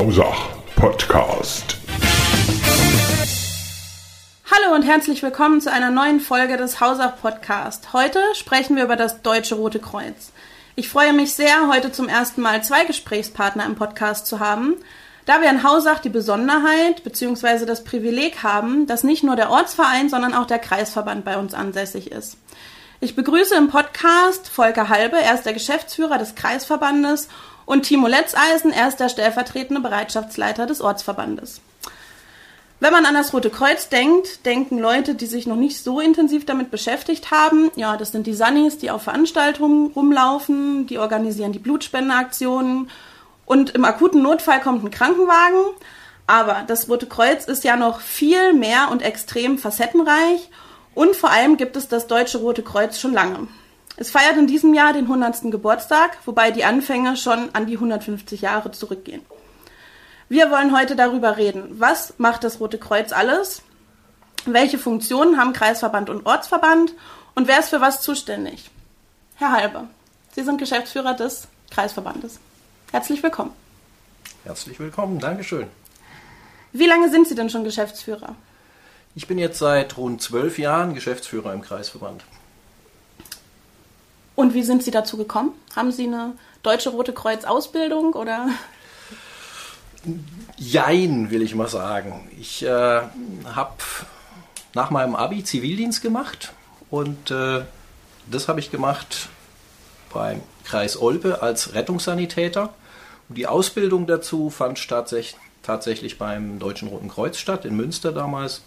Hausach 0.00 0.48
Podcast. 0.76 1.76
Hallo 4.50 4.74
und 4.74 4.82
herzlich 4.82 5.22
willkommen 5.22 5.60
zu 5.60 5.70
einer 5.70 5.90
neuen 5.90 6.20
Folge 6.20 6.56
des 6.56 6.80
Hausach 6.80 7.20
Podcast. 7.20 7.92
Heute 7.92 8.18
sprechen 8.32 8.76
wir 8.76 8.84
über 8.84 8.96
das 8.96 9.20
Deutsche 9.20 9.56
Rote 9.56 9.78
Kreuz. 9.78 10.32
Ich 10.74 10.88
freue 10.88 11.12
mich 11.12 11.34
sehr, 11.34 11.68
heute 11.68 11.92
zum 11.92 12.08
ersten 12.08 12.40
Mal 12.40 12.64
zwei 12.64 12.86
Gesprächspartner 12.86 13.66
im 13.66 13.74
Podcast 13.74 14.26
zu 14.26 14.40
haben, 14.40 14.76
da 15.26 15.42
wir 15.42 15.50
in 15.50 15.64
Hausach 15.64 15.98
die 15.98 16.08
Besonderheit 16.08 17.04
bzw. 17.04 17.66
das 17.66 17.84
Privileg 17.84 18.42
haben, 18.42 18.86
dass 18.86 19.04
nicht 19.04 19.22
nur 19.22 19.36
der 19.36 19.50
Ortsverein, 19.50 20.08
sondern 20.08 20.32
auch 20.32 20.46
der 20.46 20.60
Kreisverband 20.60 21.26
bei 21.26 21.36
uns 21.36 21.52
ansässig 21.52 22.10
ist. 22.10 22.38
Ich 23.00 23.16
begrüße 23.16 23.54
im 23.54 23.68
Podcast 23.68 24.48
Volker 24.48 24.88
Halbe, 24.88 25.18
er 25.18 25.34
ist 25.34 25.44
der 25.44 25.52
Geschäftsführer 25.52 26.16
des 26.16 26.36
Kreisverbandes 26.36 27.28
und 27.70 27.82
Timo 27.82 28.08
Letzeisen, 28.08 28.72
er 28.72 28.88
ist 28.88 28.98
der 28.98 29.08
stellvertretende 29.08 29.80
Bereitschaftsleiter 29.80 30.66
des 30.66 30.80
Ortsverbandes. 30.80 31.60
Wenn 32.80 32.92
man 32.92 33.06
an 33.06 33.14
das 33.14 33.32
Rote 33.32 33.48
Kreuz 33.48 33.88
denkt, 33.88 34.44
denken 34.44 34.76
Leute, 34.80 35.14
die 35.14 35.26
sich 35.26 35.46
noch 35.46 35.54
nicht 35.54 35.78
so 35.78 36.00
intensiv 36.00 36.44
damit 36.44 36.72
beschäftigt 36.72 37.30
haben, 37.30 37.70
ja, 37.76 37.96
das 37.96 38.10
sind 38.10 38.26
die 38.26 38.34
Sunnis, 38.34 38.78
die 38.78 38.90
auf 38.90 39.02
Veranstaltungen 39.02 39.92
rumlaufen, 39.92 40.88
die 40.88 40.98
organisieren 40.98 41.52
die 41.52 41.60
Blutspendeaktionen 41.60 42.90
und 43.46 43.70
im 43.70 43.84
akuten 43.84 44.20
Notfall 44.20 44.60
kommt 44.60 44.82
ein 44.82 44.90
Krankenwagen. 44.90 45.62
Aber 46.26 46.64
das 46.66 46.88
Rote 46.88 47.06
Kreuz 47.06 47.44
ist 47.44 47.62
ja 47.62 47.76
noch 47.76 48.00
viel 48.00 48.52
mehr 48.52 48.88
und 48.90 49.00
extrem 49.00 49.58
facettenreich 49.58 50.50
und 50.96 51.14
vor 51.14 51.30
allem 51.30 51.56
gibt 51.56 51.76
es 51.76 51.86
das 51.86 52.08
Deutsche 52.08 52.38
Rote 52.38 52.64
Kreuz 52.64 52.98
schon 52.98 53.12
lange. 53.12 53.46
Es 54.00 54.10
feiert 54.10 54.38
in 54.38 54.46
diesem 54.46 54.72
Jahr 54.72 54.94
den 54.94 55.04
100. 55.04 55.50
Geburtstag, 55.50 56.16
wobei 56.24 56.50
die 56.52 56.64
Anfänge 56.64 57.18
schon 57.18 57.50
an 57.54 57.66
die 57.66 57.74
150 57.74 58.40
Jahre 58.40 58.70
zurückgehen. 58.70 59.20
Wir 60.30 60.50
wollen 60.50 60.74
heute 60.74 60.96
darüber 60.96 61.36
reden, 61.36 61.78
was 61.78 62.14
macht 62.16 62.42
das 62.42 62.60
Rote 62.60 62.78
Kreuz 62.78 63.12
alles, 63.12 63.60
welche 64.46 64.78
Funktionen 64.78 65.36
haben 65.36 65.52
Kreisverband 65.52 66.08
und 66.08 66.24
Ortsverband 66.24 66.94
und 67.34 67.46
wer 67.46 67.58
ist 67.58 67.68
für 67.68 67.82
was 67.82 68.00
zuständig. 68.00 68.70
Herr 69.36 69.52
Halbe, 69.52 69.86
Sie 70.34 70.44
sind 70.44 70.56
Geschäftsführer 70.56 71.12
des 71.12 71.46
Kreisverbandes. 71.70 72.40
Herzlich 72.92 73.22
willkommen. 73.22 73.52
Herzlich 74.44 74.80
willkommen, 74.80 75.18
Dankeschön. 75.18 75.66
Wie 76.72 76.86
lange 76.86 77.10
sind 77.10 77.28
Sie 77.28 77.34
denn 77.34 77.50
schon 77.50 77.64
Geschäftsführer? 77.64 78.34
Ich 79.14 79.26
bin 79.26 79.36
jetzt 79.36 79.58
seit 79.58 79.98
rund 79.98 80.22
zwölf 80.22 80.58
Jahren 80.58 80.94
Geschäftsführer 80.94 81.52
im 81.52 81.60
Kreisverband. 81.60 82.24
Und 84.40 84.54
wie 84.54 84.62
sind 84.62 84.82
Sie 84.82 84.90
dazu 84.90 85.18
gekommen? 85.18 85.52
Haben 85.76 85.92
Sie 85.92 86.06
eine 86.06 86.32
Deutsche 86.62 86.88
Rote 86.88 87.12
Kreuz 87.12 87.44
Ausbildung 87.44 88.14
oder? 88.14 88.48
Jein, 90.56 91.30
will 91.30 91.42
ich 91.42 91.54
mal 91.54 91.68
sagen. 91.68 92.26
Ich 92.40 92.62
äh, 92.62 93.02
habe 93.44 93.74
nach 94.72 94.88
meinem 94.88 95.14
Abi 95.14 95.44
Zivildienst 95.44 96.00
gemacht 96.00 96.54
und 96.88 97.30
äh, 97.30 97.60
das 98.30 98.48
habe 98.48 98.60
ich 98.60 98.70
gemacht 98.70 99.28
beim 100.10 100.40
Kreis 100.64 100.98
Olpe 100.98 101.42
als 101.42 101.74
Rettungssanitäter. 101.74 102.70
Und 103.28 103.36
die 103.36 103.46
Ausbildung 103.46 104.06
dazu 104.06 104.48
fand 104.48 104.80
tatsächlich, 104.88 106.16
beim 106.16 106.58
Deutschen 106.58 106.88
Roten 106.88 107.10
Kreuz 107.10 107.36
statt, 107.36 107.66
in 107.66 107.76
Münster 107.76 108.10
damals. 108.10 108.62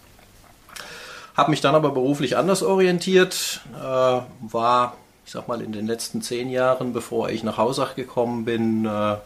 Habe 1.36 1.50
mich 1.50 1.62
dann 1.62 1.74
aber 1.74 1.90
beruflich 1.90 2.38
anders 2.38 2.62
orientiert, 2.62 3.62
äh, 3.76 3.82
war 3.82 4.98
ich 5.26 5.32
sag 5.32 5.48
mal, 5.48 5.62
in 5.62 5.72
den 5.72 5.88
letzten 5.88 6.22
zehn 6.22 6.50
Jahren, 6.50 6.94
bevor 6.94 7.30
ich 7.30 7.44
nach 7.44 7.58
Hausach 7.58 7.96
gekommen 7.96 8.46
bin, 8.46 8.86
äh, 8.86 9.18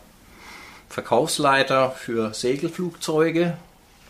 Verkaufsleiter 0.89 1.91
für 1.91 2.33
Segelflugzeuge. 2.33 3.57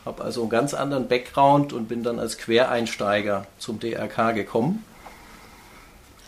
Habe 0.05 0.23
also 0.23 0.41
einen 0.41 0.49
ganz 0.49 0.73
anderen 0.73 1.07
Background 1.07 1.73
und 1.73 1.87
bin 1.87 2.03
dann 2.03 2.19
als 2.19 2.37
Quereinsteiger 2.37 3.45
zum 3.57 3.79
DRK 3.79 4.31
gekommen. 4.31 4.85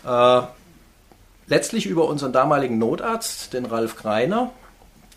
Äh, 0.04 0.42
letztlich 1.46 1.86
über 1.86 2.06
unseren 2.06 2.32
damaligen 2.32 2.78
Notarzt, 2.78 3.52
den 3.52 3.66
Ralf 3.66 3.96
Greiner. 3.96 4.50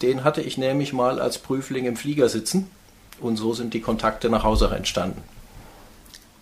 Den 0.02 0.24
hatte 0.24 0.42
ich 0.42 0.58
nämlich 0.58 0.94
mal 0.94 1.20
als 1.20 1.38
Prüfling 1.38 1.86
im 1.86 1.96
Flieger 1.96 2.30
sitzen. 2.30 2.70
Und 3.22 3.38
so 3.38 3.54
sind 3.54 3.74
die 3.74 3.82
Kontakte 3.82 4.30
nach 4.30 4.44
Hausach 4.44 4.72
entstanden. 4.72 5.22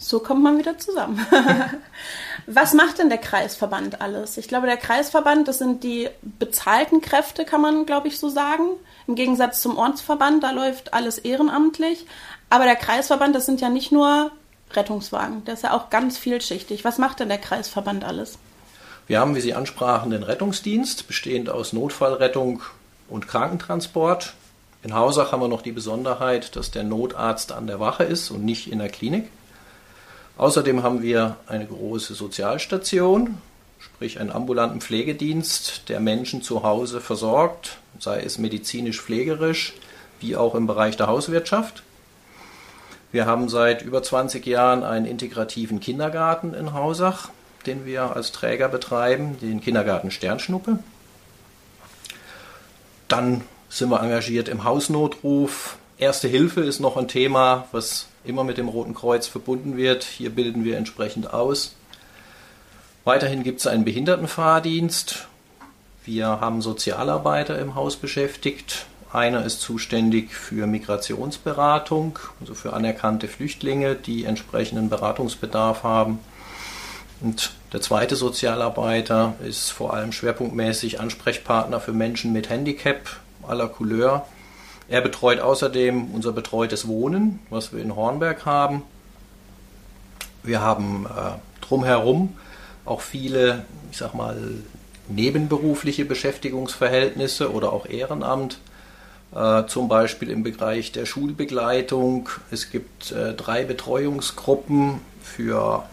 So 0.03 0.19
kommt 0.19 0.41
man 0.41 0.57
wieder 0.57 0.79
zusammen. 0.79 1.23
Was 2.47 2.73
macht 2.73 2.97
denn 2.97 3.09
der 3.09 3.19
Kreisverband 3.19 4.01
alles? 4.01 4.35
Ich 4.37 4.47
glaube, 4.47 4.65
der 4.65 4.77
Kreisverband, 4.77 5.47
das 5.47 5.59
sind 5.59 5.83
die 5.83 6.09
bezahlten 6.39 7.01
Kräfte, 7.01 7.45
kann 7.45 7.61
man, 7.61 7.85
glaube 7.85 8.07
ich, 8.07 8.17
so 8.17 8.27
sagen. 8.27 8.63
Im 9.05 9.13
Gegensatz 9.13 9.61
zum 9.61 9.77
Ortsverband, 9.77 10.43
da 10.43 10.51
läuft 10.51 10.95
alles 10.95 11.19
ehrenamtlich. 11.19 12.07
Aber 12.49 12.63
der 12.63 12.77
Kreisverband, 12.77 13.35
das 13.35 13.45
sind 13.45 13.61
ja 13.61 13.69
nicht 13.69 13.91
nur 13.91 14.31
Rettungswagen, 14.73 15.45
der 15.45 15.53
ist 15.53 15.63
ja 15.63 15.73
auch 15.73 15.91
ganz 15.91 16.17
vielschichtig. 16.17 16.83
Was 16.83 16.97
macht 16.97 17.19
denn 17.19 17.29
der 17.29 17.37
Kreisverband 17.37 18.03
alles? 18.03 18.39
Wir 19.05 19.19
haben, 19.19 19.35
wie 19.35 19.41
Sie 19.41 19.53
ansprachen, 19.53 20.09
den 20.09 20.23
Rettungsdienst, 20.23 21.07
bestehend 21.07 21.47
aus 21.47 21.73
Notfallrettung 21.73 22.63
und 23.07 23.27
Krankentransport. 23.27 24.33
In 24.81 24.95
Hausach 24.95 25.31
haben 25.31 25.41
wir 25.41 25.47
noch 25.47 25.61
die 25.61 25.71
Besonderheit, 25.71 26.55
dass 26.55 26.71
der 26.71 26.83
Notarzt 26.83 27.51
an 27.51 27.67
der 27.67 27.79
Wache 27.79 28.03
ist 28.03 28.31
und 28.31 28.43
nicht 28.43 28.71
in 28.71 28.79
der 28.79 28.89
Klinik. 28.89 29.29
Außerdem 30.37 30.83
haben 30.83 31.01
wir 31.01 31.37
eine 31.47 31.65
große 31.65 32.13
Sozialstation, 32.13 33.37
sprich 33.79 34.19
einen 34.19 34.31
ambulanten 34.31 34.81
Pflegedienst, 34.81 35.89
der 35.89 35.99
Menschen 35.99 36.41
zu 36.41 36.63
Hause 36.63 37.01
versorgt, 37.01 37.77
sei 37.99 38.21
es 38.21 38.37
medizinisch-pflegerisch 38.37 39.73
wie 40.19 40.35
auch 40.35 40.55
im 40.55 40.67
Bereich 40.67 40.97
der 40.97 41.07
Hauswirtschaft. 41.07 41.83
Wir 43.11 43.25
haben 43.25 43.49
seit 43.49 43.81
über 43.81 44.01
20 44.01 44.45
Jahren 44.45 44.83
einen 44.83 45.05
integrativen 45.05 45.79
Kindergarten 45.79 46.53
in 46.53 46.73
Hausach, 46.73 47.29
den 47.65 47.85
wir 47.85 48.15
als 48.15 48.31
Träger 48.31 48.69
betreiben, 48.69 49.37
den 49.39 49.61
Kindergarten 49.61 50.11
Sternschnuppe. 50.11 50.79
Dann 53.07 53.41
sind 53.69 53.89
wir 53.89 54.01
engagiert 54.01 54.47
im 54.47 54.63
Hausnotruf. 54.63 55.77
Erste 55.97 56.27
Hilfe 56.27 56.61
ist 56.61 56.79
noch 56.79 56.97
ein 56.97 57.07
Thema, 57.07 57.67
was 57.71 58.07
immer 58.23 58.43
mit 58.43 58.57
dem 58.57 58.67
Roten 58.67 58.93
Kreuz 58.93 59.27
verbunden 59.27 59.77
wird. 59.77 60.03
Hier 60.03 60.29
bilden 60.29 60.63
wir 60.63 60.77
entsprechend 60.77 61.33
aus. 61.33 61.75
Weiterhin 63.03 63.43
gibt 63.43 63.59
es 63.59 63.67
einen 63.67 63.85
Behindertenfahrdienst. 63.85 65.27
Wir 66.05 66.27
haben 66.27 66.61
Sozialarbeiter 66.61 67.57
im 67.59 67.75
Haus 67.75 67.95
beschäftigt. 67.95 68.85
Einer 69.11 69.43
ist 69.43 69.59
zuständig 69.59 70.33
für 70.33 70.67
Migrationsberatung, 70.67 72.17
also 72.39 72.53
für 72.53 72.73
anerkannte 72.73 73.27
Flüchtlinge, 73.27 73.95
die 73.95 74.23
entsprechenden 74.23 74.89
Beratungsbedarf 74.89 75.83
haben. 75.83 76.19
Und 77.19 77.51
der 77.73 77.81
zweite 77.81 78.15
Sozialarbeiter 78.15 79.35
ist 79.45 79.69
vor 79.69 79.93
allem 79.93 80.11
schwerpunktmäßig 80.11 80.99
Ansprechpartner 80.99 81.79
für 81.79 81.93
Menschen 81.93 82.33
mit 82.33 82.49
Handicap 82.49 83.19
aller 83.43 83.67
Couleur 83.67 84.25
er 84.91 84.99
betreut 84.99 85.39
außerdem 85.39 86.13
unser 86.13 86.33
betreutes 86.33 86.85
Wohnen, 86.85 87.39
was 87.49 87.71
wir 87.71 87.81
in 87.81 87.95
Hornberg 87.95 88.45
haben. 88.45 88.83
Wir 90.43 90.59
haben 90.59 91.05
äh, 91.05 91.65
drumherum 91.65 92.35
auch 92.83 92.99
viele, 92.99 93.65
ich 93.89 93.97
sag 93.97 94.13
mal, 94.13 94.37
nebenberufliche 95.07 96.03
Beschäftigungsverhältnisse 96.03 97.53
oder 97.53 97.71
auch 97.71 97.85
Ehrenamt. 97.85 98.59
Äh, 99.33 99.65
zum 99.67 99.87
Beispiel 99.87 100.29
im 100.29 100.43
Bereich 100.43 100.91
der 100.91 101.05
Schulbegleitung. 101.05 102.27
Es 102.51 102.69
gibt 102.69 103.13
äh, 103.13 103.33
drei 103.33 103.63
Betreuungsgruppen 103.63 104.99
für 105.23 105.85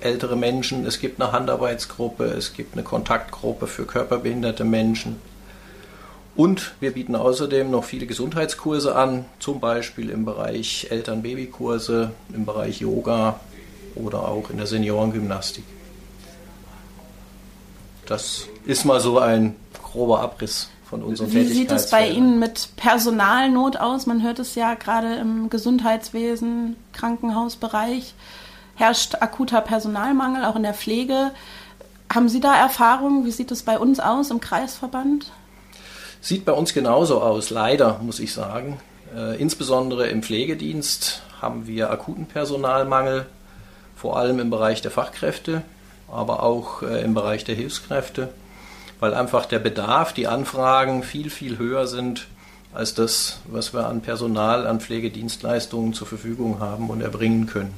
ältere 0.00 0.36
Menschen. 0.36 0.84
Es 0.84 1.00
gibt 1.00 1.18
eine 1.18 1.32
Handarbeitsgruppe, 1.32 2.24
es 2.24 2.52
gibt 2.52 2.74
eine 2.74 2.82
Kontaktgruppe 2.82 3.66
für 3.66 3.86
körperbehinderte 3.86 4.64
Menschen. 4.64 5.16
Und 6.38 6.74
wir 6.78 6.92
bieten 6.92 7.16
außerdem 7.16 7.68
noch 7.68 7.82
viele 7.82 8.06
Gesundheitskurse 8.06 8.94
an, 8.94 9.24
zum 9.40 9.58
Beispiel 9.58 10.08
im 10.08 10.24
Bereich 10.24 10.86
Eltern-Baby-Kurse, 10.88 12.12
im 12.32 12.46
Bereich 12.46 12.80
Yoga 12.80 13.40
oder 13.96 14.28
auch 14.28 14.48
in 14.48 14.56
der 14.56 14.68
Seniorengymnastik. 14.68 15.64
Das 18.06 18.46
ist 18.64 18.84
mal 18.84 19.00
so 19.00 19.18
ein 19.18 19.56
grober 19.82 20.20
Abriss 20.20 20.68
von 20.88 21.02
unserem 21.02 21.32
Wie 21.32 21.42
sieht 21.42 21.72
es 21.72 21.90
bei 21.90 22.08
Ihnen 22.08 22.38
mit 22.38 22.68
Personalnot 22.76 23.78
aus? 23.78 24.06
Man 24.06 24.22
hört 24.22 24.38
es 24.38 24.54
ja 24.54 24.74
gerade 24.74 25.16
im 25.16 25.50
Gesundheitswesen, 25.50 26.76
Krankenhausbereich 26.92 28.14
herrscht 28.76 29.16
akuter 29.16 29.60
Personalmangel, 29.60 30.44
auch 30.44 30.54
in 30.54 30.62
der 30.62 30.74
Pflege. 30.74 31.32
Haben 32.14 32.28
Sie 32.28 32.38
da 32.38 32.56
Erfahrungen? 32.56 33.24
Wie 33.24 33.32
sieht 33.32 33.50
es 33.50 33.64
bei 33.64 33.76
uns 33.76 33.98
aus 33.98 34.30
im 34.30 34.38
Kreisverband? 34.38 35.32
Sieht 36.20 36.44
bei 36.44 36.52
uns 36.52 36.74
genauso 36.74 37.22
aus, 37.22 37.50
leider 37.50 38.00
muss 38.02 38.20
ich 38.20 38.32
sagen. 38.32 38.80
Äh, 39.16 39.40
insbesondere 39.40 40.08
im 40.08 40.22
Pflegedienst 40.22 41.22
haben 41.40 41.66
wir 41.66 41.90
akuten 41.90 42.26
Personalmangel, 42.26 43.26
vor 43.96 44.18
allem 44.18 44.38
im 44.38 44.50
Bereich 44.50 44.82
der 44.82 44.90
Fachkräfte, 44.90 45.62
aber 46.10 46.42
auch 46.42 46.82
äh, 46.82 47.02
im 47.02 47.14
Bereich 47.14 47.44
der 47.44 47.54
Hilfskräfte, 47.54 48.28
weil 49.00 49.14
einfach 49.14 49.46
der 49.46 49.58
Bedarf, 49.58 50.12
die 50.12 50.26
Anfragen 50.26 51.02
viel, 51.02 51.30
viel 51.30 51.58
höher 51.58 51.86
sind, 51.86 52.26
als 52.74 52.94
das, 52.94 53.40
was 53.46 53.72
wir 53.72 53.86
an 53.86 54.02
Personal, 54.02 54.66
an 54.66 54.80
Pflegedienstleistungen 54.80 55.94
zur 55.94 56.06
Verfügung 56.06 56.60
haben 56.60 56.90
und 56.90 57.00
erbringen 57.00 57.46
können. 57.46 57.74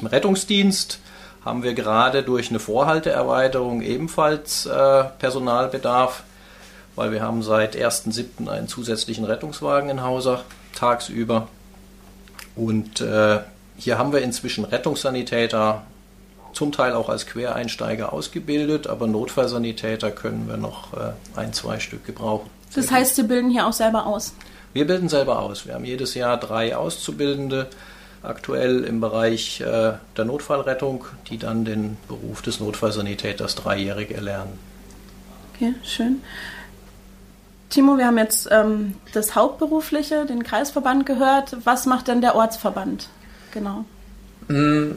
Im 0.00 0.06
Rettungsdienst 0.06 0.98
haben 1.44 1.62
wir 1.62 1.74
gerade 1.74 2.22
durch 2.22 2.50
eine 2.50 2.58
Vorhalteerweiterung 2.58 3.82
ebenfalls 3.82 4.66
äh, 4.66 5.04
Personalbedarf, 5.18 6.22
weil 6.96 7.12
wir 7.12 7.22
haben 7.22 7.42
seit 7.42 7.76
1.7. 7.76 8.48
einen 8.48 8.68
zusätzlichen 8.68 9.24
Rettungswagen 9.24 9.90
in 9.90 10.02
Hausach 10.02 10.44
tagsüber. 10.74 11.48
Und 12.56 13.00
äh, 13.00 13.40
hier 13.76 13.98
haben 13.98 14.12
wir 14.12 14.22
inzwischen 14.22 14.64
Rettungssanitäter, 14.64 15.82
zum 16.52 16.70
Teil 16.70 16.92
auch 16.92 17.08
als 17.08 17.26
Quereinsteiger 17.26 18.12
ausgebildet, 18.12 18.86
aber 18.86 19.08
Notfallsanitäter 19.08 20.12
können 20.12 20.46
wir 20.46 20.56
noch 20.56 20.92
äh, 20.94 21.12
ein, 21.34 21.52
zwei 21.52 21.80
Stück 21.80 22.06
gebrauchen. 22.06 22.48
Das 22.74 22.90
heißt, 22.90 23.16
Sie 23.16 23.24
bilden 23.24 23.50
hier 23.50 23.66
auch 23.66 23.72
selber 23.72 24.06
aus? 24.06 24.34
Wir 24.72 24.86
bilden 24.86 25.08
selber 25.08 25.40
aus. 25.40 25.66
Wir 25.66 25.74
haben 25.74 25.84
jedes 25.84 26.14
Jahr 26.14 26.36
drei 26.38 26.76
Auszubildende 26.76 27.68
aktuell 28.22 28.84
im 28.84 29.00
Bereich 29.00 29.60
äh, 29.60 29.92
der 30.16 30.24
Notfallrettung, 30.24 31.04
die 31.28 31.38
dann 31.38 31.64
den 31.64 31.96
Beruf 32.08 32.42
des 32.42 32.60
Notfallsanitäters 32.60 33.54
dreijährig 33.54 34.10
erlernen. 34.10 34.58
Okay, 35.54 35.74
schön. 35.84 36.22
Timo, 37.74 37.98
wir 37.98 38.06
haben 38.06 38.18
jetzt 38.18 38.48
ähm, 38.52 38.94
das 39.14 39.34
Hauptberufliche, 39.34 40.26
den 40.26 40.44
Kreisverband 40.44 41.06
gehört. 41.06 41.56
Was 41.64 41.86
macht 41.86 42.06
denn 42.06 42.20
der 42.20 42.36
Ortsverband? 42.36 43.08
Genau. 43.52 43.84
Mm, 44.46 44.92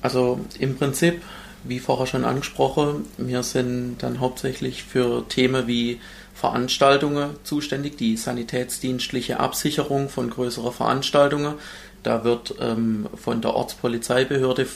also 0.00 0.40
im 0.58 0.78
Prinzip, 0.78 1.20
wie 1.64 1.78
vorher 1.78 2.06
schon 2.06 2.24
angesprochen, 2.24 3.04
wir 3.18 3.42
sind 3.42 3.98
dann 3.98 4.20
hauptsächlich 4.20 4.84
für 4.84 5.28
Themen 5.28 5.66
wie 5.66 6.00
Veranstaltungen 6.34 7.36
zuständig, 7.44 7.98
die 7.98 8.16
sanitätsdienstliche 8.16 9.38
Absicherung 9.38 10.08
von 10.08 10.30
größeren 10.30 10.72
Veranstaltungen. 10.72 11.56
Da 12.02 12.24
wird 12.24 12.54
ähm, 12.58 13.06
von 13.16 13.42
der 13.42 13.52
Ortspolizeibehörde 13.52 14.66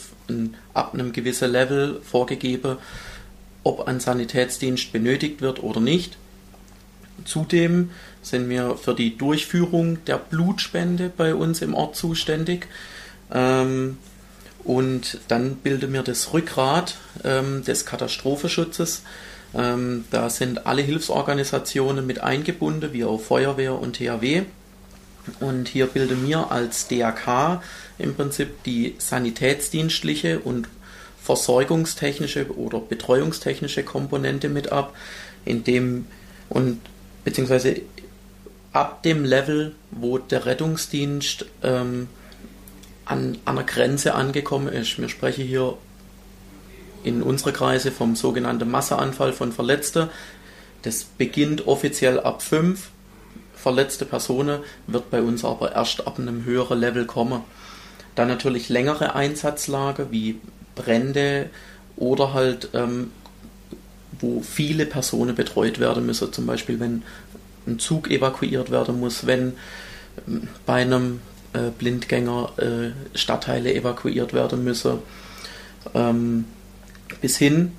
ab 0.74 0.92
einem 0.92 1.14
gewissen 1.14 1.50
Level 1.50 2.02
vorgegeben, 2.04 2.76
ob 3.64 3.88
ein 3.88 4.00
Sanitätsdienst 4.00 4.92
benötigt 4.92 5.40
wird 5.40 5.62
oder 5.62 5.80
nicht. 5.80 6.18
Zudem 7.24 7.90
sind 8.22 8.48
wir 8.48 8.76
für 8.76 8.94
die 8.94 9.16
Durchführung 9.16 10.04
der 10.04 10.18
Blutspende 10.18 11.10
bei 11.14 11.34
uns 11.34 11.62
im 11.62 11.74
Ort 11.74 11.96
zuständig. 11.96 12.66
Ähm, 13.32 13.98
und 14.64 15.18
dann 15.28 15.56
bilden 15.56 15.92
wir 15.92 16.02
das 16.02 16.32
Rückgrat 16.32 16.96
ähm, 17.24 17.64
des 17.64 17.86
Katastrophenschutzes. 17.86 19.02
Ähm, 19.54 20.04
da 20.10 20.30
sind 20.30 20.66
alle 20.66 20.82
Hilfsorganisationen 20.82 22.06
mit 22.06 22.22
eingebunden, 22.22 22.92
wie 22.92 23.04
auch 23.04 23.20
Feuerwehr 23.20 23.78
und 23.78 23.96
THW. 23.96 24.42
Und 25.38 25.68
hier 25.68 25.86
bilden 25.86 26.26
wir 26.26 26.50
als 26.50 26.88
DAK 26.88 27.62
im 27.98 28.14
Prinzip 28.14 28.62
die 28.64 28.94
sanitätsdienstliche 28.98 30.40
und 30.40 30.68
versorgungstechnische 31.22 32.56
oder 32.56 32.80
betreuungstechnische 32.80 33.82
Komponente 33.82 34.48
mit 34.48 34.72
ab, 34.72 34.94
indem 35.44 36.06
und 36.48 36.80
beziehungsweise 37.24 37.82
ab 38.72 39.02
dem 39.02 39.24
Level, 39.24 39.74
wo 39.90 40.18
der 40.18 40.46
Rettungsdienst 40.46 41.46
ähm, 41.62 42.08
an, 43.04 43.38
einer 43.44 43.64
Grenze 43.64 44.14
angekommen 44.14 44.68
ist. 44.68 44.98
Wir 44.98 45.08
sprechen 45.08 45.44
hier 45.44 45.76
in 47.02 47.22
unserer 47.22 47.52
Kreise 47.52 47.90
vom 47.90 48.14
sogenannten 48.14 48.70
Masseanfall 48.70 49.32
von 49.32 49.52
Verletzten. 49.52 50.08
Das 50.82 51.04
beginnt 51.04 51.66
offiziell 51.66 52.20
ab 52.20 52.42
fünf 52.42 52.90
verletzte 53.54 54.06
Personen, 54.06 54.60
wird 54.86 55.10
bei 55.10 55.20
uns 55.20 55.44
aber 55.44 55.72
erst 55.72 56.06
ab 56.06 56.18
einem 56.18 56.44
höheren 56.44 56.80
Level 56.80 57.04
kommen. 57.04 57.42
Dann 58.14 58.28
natürlich 58.28 58.68
längere 58.68 59.14
Einsatzlage 59.14 60.10
wie 60.10 60.40
Brände 60.74 61.50
oder 61.96 62.32
halt 62.32 62.70
ähm, 62.72 63.12
wo 64.20 64.40
viele 64.40 64.86
Personen 64.86 65.34
betreut 65.34 65.78
werden 65.78 66.06
müssen, 66.06 66.32
zum 66.32 66.46
Beispiel 66.46 66.80
wenn 66.80 67.02
ein 67.66 67.78
Zug 67.78 68.10
evakuiert 68.10 68.70
werden 68.70 69.00
muss, 69.00 69.26
wenn 69.26 69.54
ähm, 70.26 70.48
bei 70.66 70.82
einem 70.82 71.20
äh, 71.52 71.70
Blindgänger 71.76 72.52
äh, 72.58 73.18
Stadtteile 73.18 73.74
evakuiert 73.74 74.32
werden 74.32 74.64
müssen, 74.64 74.98
ähm, 75.94 76.44
bis 77.20 77.36
hin 77.36 77.72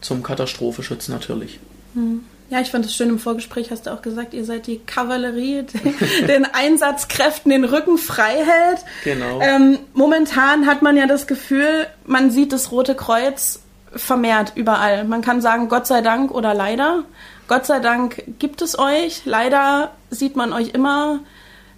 zum 0.00 0.22
Katastrophenschutz 0.22 1.08
natürlich. 1.08 1.58
Hm. 1.94 2.24
Ja, 2.50 2.62
ich 2.62 2.70
fand 2.70 2.86
es 2.86 2.94
schön 2.94 3.10
im 3.10 3.18
Vorgespräch, 3.18 3.70
hast 3.70 3.86
du 3.86 3.92
auch 3.92 4.00
gesagt, 4.00 4.32
ihr 4.32 4.44
seid 4.44 4.66
die 4.66 4.78
Kavallerie, 4.78 5.64
die 5.64 6.26
den 6.26 6.46
Einsatzkräften 6.46 7.50
den 7.50 7.64
Rücken 7.64 7.98
frei 7.98 8.36
hält. 8.36 8.84
Genau. 9.04 9.40
Ähm, 9.42 9.78
momentan 9.92 10.66
hat 10.66 10.80
man 10.80 10.96
ja 10.96 11.06
das 11.06 11.26
Gefühl, 11.26 11.86
man 12.06 12.30
sieht 12.30 12.52
das 12.54 12.72
Rote 12.72 12.94
Kreuz 12.94 13.60
vermehrt 13.94 14.52
überall. 14.54 15.04
Man 15.04 15.22
kann 15.22 15.40
sagen, 15.40 15.68
Gott 15.68 15.86
sei 15.86 16.00
Dank 16.00 16.30
oder 16.30 16.54
leider. 16.54 17.04
Gott 17.46 17.66
sei 17.66 17.80
Dank 17.80 18.22
gibt 18.38 18.62
es 18.62 18.78
euch. 18.78 19.22
Leider 19.24 19.90
sieht 20.10 20.36
man 20.36 20.52
euch 20.52 20.70
immer. 20.70 21.20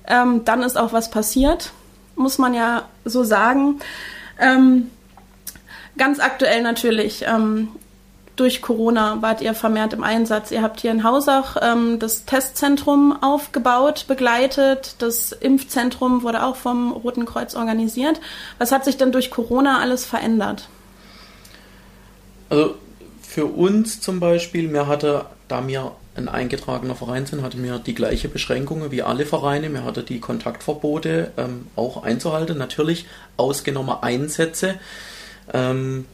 Ähm, 0.07 0.45
dann 0.45 0.63
ist 0.63 0.77
auch 0.77 0.93
was 0.93 1.11
passiert, 1.11 1.73
muss 2.17 2.39
man 2.39 2.55
ja 2.55 2.83
so 3.05 3.23
sagen. 3.23 3.81
Ähm, 4.39 4.91
ganz 5.97 6.19
aktuell 6.19 6.63
natürlich. 6.63 7.25
Ähm, 7.27 7.69
durch 8.41 8.63
Corona 8.63 9.19
wart 9.21 9.43
ihr 9.43 9.53
vermehrt 9.53 9.93
im 9.93 10.03
Einsatz. 10.03 10.51
Ihr 10.51 10.63
habt 10.63 10.81
hier 10.81 10.91
in 10.91 11.05
Hausach 11.05 11.57
ähm, 11.61 11.99
das 11.99 12.25
Testzentrum 12.25 13.23
aufgebaut, 13.23 14.07
begleitet. 14.09 14.97
Das 14.99 15.33
Impfzentrum 15.33 16.23
wurde 16.23 16.43
auch 16.43 16.57
vom 16.57 16.93
Roten 16.93 17.27
Kreuz 17.27 17.55
organisiert. 17.55 18.19
Was 18.59 18.73
hat 18.73 18.87
sich 18.87 18.97
denn 18.97 19.13
durch 19.13 19.31
Corona 19.31 19.81
alles 19.81 20.07
verändert? 20.07 20.69
Also 22.51 22.75
für 23.23 23.47
uns 23.47 24.01
zum 24.01 24.21
Beispiel, 24.21 24.69
mir 24.69 24.87
hatte, 24.87 25.25
da 25.49 25.61
mir 25.61 25.93
ein 26.17 26.29
eingetragener 26.29 26.97
Verein 26.97 27.25
sind, 27.25 27.43
hatte 27.43 27.57
mir 27.57 27.79
die 27.79 27.95
gleiche 27.95 28.29
Beschränkungen 28.29 28.91
wie 28.91 29.03
alle 29.03 29.25
Vereine. 29.25 29.71
Mir 29.71 29.85
hatte 29.85 30.03
die 30.03 30.21
Kontaktverbote 30.21 31.33
ähm, 31.37 31.69
auch 31.77 32.03
einzuhalten. 32.03 32.59
Natürlich 32.59 33.07
ausgenommen 33.37 33.97
Einsätze. 34.03 34.75
Ähm, 35.55 36.07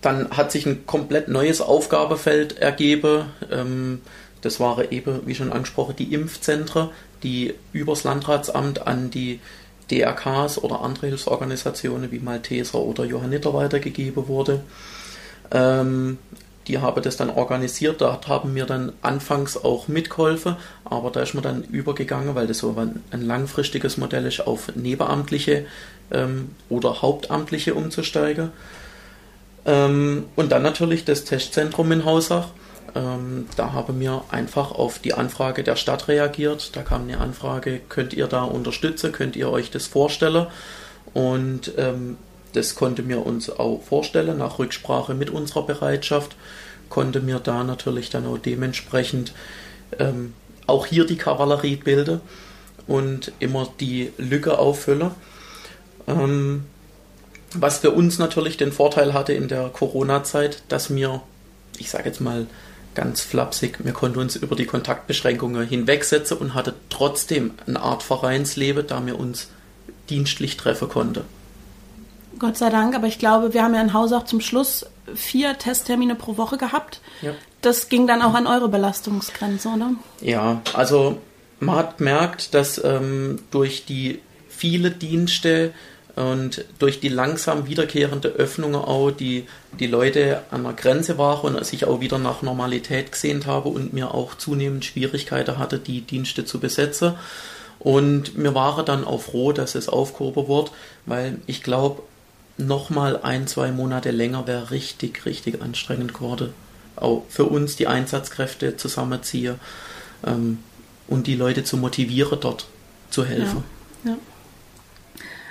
dann 0.00 0.30
hat 0.30 0.50
sich 0.50 0.66
ein 0.66 0.86
komplett 0.86 1.28
neues 1.28 1.60
Aufgabefeld 1.60 2.58
ergeben. 2.58 3.26
Ähm, 3.50 4.00
das 4.40 4.58
waren 4.58 4.90
eben, 4.90 5.26
wie 5.26 5.34
schon 5.34 5.52
angesprochen, 5.52 5.94
die 5.96 6.12
Impfzentren, 6.12 6.88
die 7.22 7.54
übers 7.72 8.04
Landratsamt 8.04 8.86
an 8.86 9.10
die 9.10 9.40
DRKs 9.90 10.58
oder 10.58 10.82
andere 10.82 11.08
Hilfsorganisationen 11.08 12.10
wie 12.12 12.20
Malteser 12.20 12.78
oder 12.78 13.04
Johanniter 13.04 13.52
weitergegeben 13.54 14.28
wurde. 14.28 14.62
Ähm, 15.50 16.18
die 16.68 16.78
haben 16.78 17.02
das 17.02 17.16
dann 17.16 17.30
organisiert, 17.30 18.00
dort 18.00 18.28
haben 18.28 18.54
wir 18.54 18.66
dann 18.66 18.92
anfangs 19.02 19.56
auch 19.56 19.88
mitgeholfen, 19.88 20.56
aber 20.84 21.10
da 21.10 21.22
ist 21.22 21.34
man 21.34 21.42
dann 21.42 21.64
übergegangen, 21.64 22.34
weil 22.34 22.46
das 22.46 22.58
so 22.58 22.76
ein, 22.76 23.02
ein 23.10 23.22
langfristiges 23.22 23.96
Modell 23.96 24.26
ist, 24.26 24.46
auf 24.46 24.70
Nebenamtliche 24.76 25.66
ähm, 26.12 26.50
oder 26.68 27.02
Hauptamtliche 27.02 27.74
umzusteigen. 27.74 28.50
Ähm, 29.64 30.26
und 30.36 30.52
dann 30.52 30.62
natürlich 30.62 31.04
das 31.04 31.24
Testzentrum 31.24 31.90
in 31.92 32.04
Hausach. 32.04 32.48
Ähm, 32.94 33.46
da 33.56 33.72
haben 33.72 34.00
wir 34.00 34.24
einfach 34.30 34.72
auf 34.72 34.98
die 34.98 35.14
Anfrage 35.14 35.62
der 35.62 35.76
Stadt 35.76 36.08
reagiert. 36.08 36.76
Da 36.76 36.82
kam 36.82 37.02
eine 37.02 37.18
Anfrage, 37.18 37.80
könnt 37.88 38.12
ihr 38.12 38.26
da 38.26 38.44
unterstützen, 38.44 39.12
könnt 39.12 39.36
ihr 39.36 39.50
euch 39.50 39.70
das 39.70 39.86
vorstellen? 39.86 40.46
Und 41.14 41.72
ähm, 41.76 42.16
das 42.52 42.74
konnte 42.74 43.02
mir 43.02 43.24
uns 43.24 43.50
auch 43.50 43.82
vorstellen, 43.82 44.38
nach 44.38 44.58
Rücksprache 44.58 45.14
mit 45.14 45.30
unserer 45.30 45.64
Bereitschaft, 45.64 46.36
konnte 46.88 47.20
mir 47.20 47.38
da 47.38 47.62
natürlich 47.62 48.10
dann 48.10 48.26
auch 48.26 48.38
dementsprechend 48.38 49.32
ähm, 49.98 50.34
auch 50.66 50.86
hier 50.86 51.06
die 51.06 51.16
Kavallerie 51.16 51.76
bilden 51.76 52.20
und 52.86 53.32
immer 53.38 53.68
die 53.78 54.12
Lücke 54.18 54.58
auffüllen. 54.58 55.12
Ähm, 56.06 56.64
was 57.54 57.78
für 57.78 57.90
uns 57.90 58.18
natürlich 58.18 58.56
den 58.56 58.72
Vorteil 58.72 59.12
hatte 59.12 59.32
in 59.32 59.48
der 59.48 59.68
Corona-Zeit, 59.68 60.62
dass 60.68 60.94
wir, 60.94 61.22
ich 61.78 61.90
sage 61.90 62.08
jetzt 62.08 62.20
mal 62.20 62.46
ganz 62.94 63.20
flapsig, 63.20 63.84
wir 63.84 63.92
konnten 63.92 64.18
uns 64.18 64.36
über 64.36 64.56
die 64.56 64.66
Kontaktbeschränkungen 64.66 65.66
hinwegsetzen 65.66 66.36
und 66.38 66.54
hatte 66.54 66.74
trotzdem 66.88 67.52
eine 67.66 67.80
Art 67.80 68.02
Vereinsleben, 68.02 68.86
da 68.86 69.04
wir 69.06 69.18
uns 69.18 69.48
dienstlich 70.08 70.56
treffen 70.56 70.88
konnten. 70.88 71.22
Gott 72.38 72.56
sei 72.56 72.70
Dank, 72.70 72.94
aber 72.94 73.06
ich 73.06 73.18
glaube, 73.18 73.54
wir 73.54 73.62
haben 73.62 73.74
ja 73.74 73.80
in 73.80 73.92
Haus 73.92 74.12
auch 74.12 74.24
zum 74.24 74.40
Schluss 74.40 74.86
vier 75.14 75.58
Testtermine 75.58 76.14
pro 76.14 76.36
Woche 76.36 76.56
gehabt. 76.56 77.00
Ja. 77.22 77.32
Das 77.60 77.88
ging 77.88 78.06
dann 78.06 78.22
auch 78.22 78.34
an 78.34 78.46
eure 78.46 78.68
Belastungsgrenze, 78.68 79.68
oder? 79.68 79.92
Ja, 80.20 80.62
also 80.72 81.20
man 81.60 81.76
hat 81.76 81.98
gemerkt, 81.98 82.54
dass 82.54 82.82
ähm, 82.82 83.40
durch 83.50 83.84
die 83.84 84.20
viele 84.48 84.90
Dienste 84.90 85.72
Und 86.16 86.64
durch 86.78 87.00
die 87.00 87.08
langsam 87.08 87.66
wiederkehrende 87.66 88.28
Öffnung 88.28 88.74
auch, 88.74 89.10
die 89.10 89.46
die 89.78 89.86
Leute 89.86 90.42
an 90.50 90.64
der 90.64 90.72
Grenze 90.72 91.18
waren 91.18 91.54
und 91.54 91.64
sich 91.64 91.84
auch 91.84 92.00
wieder 92.00 92.18
nach 92.18 92.42
Normalität 92.42 93.12
gesehnt 93.12 93.46
habe 93.46 93.68
und 93.68 93.92
mir 93.92 94.14
auch 94.14 94.34
zunehmend 94.36 94.84
Schwierigkeiten 94.84 95.58
hatte, 95.58 95.78
die 95.78 96.00
Dienste 96.00 96.44
zu 96.44 96.58
besetzen. 96.58 97.14
Und 97.78 98.36
mir 98.36 98.54
war 98.54 98.84
dann 98.84 99.04
auch 99.04 99.22
froh, 99.22 99.52
dass 99.52 99.74
es 99.74 99.88
aufgehoben 99.88 100.48
wird, 100.48 100.72
weil 101.06 101.38
ich 101.46 101.62
glaube, 101.62 102.02
nochmal 102.58 103.18
ein, 103.22 103.46
zwei 103.46 103.72
Monate 103.72 104.10
länger 104.10 104.46
wäre 104.46 104.70
richtig, 104.70 105.24
richtig 105.24 105.62
anstrengend 105.62 106.14
geworden. 106.14 106.52
Auch 106.96 107.24
für 107.28 107.44
uns 107.44 107.76
die 107.76 107.86
Einsatzkräfte 107.86 108.76
zusammenziehen 108.76 109.58
ähm, 110.26 110.58
und 111.08 111.26
die 111.26 111.36
Leute 111.36 111.64
zu 111.64 111.78
motivieren, 111.78 112.38
dort 112.40 112.66
zu 113.08 113.24
helfen. 113.24 113.64
Ja, 114.04 114.10
ja. 114.10 114.16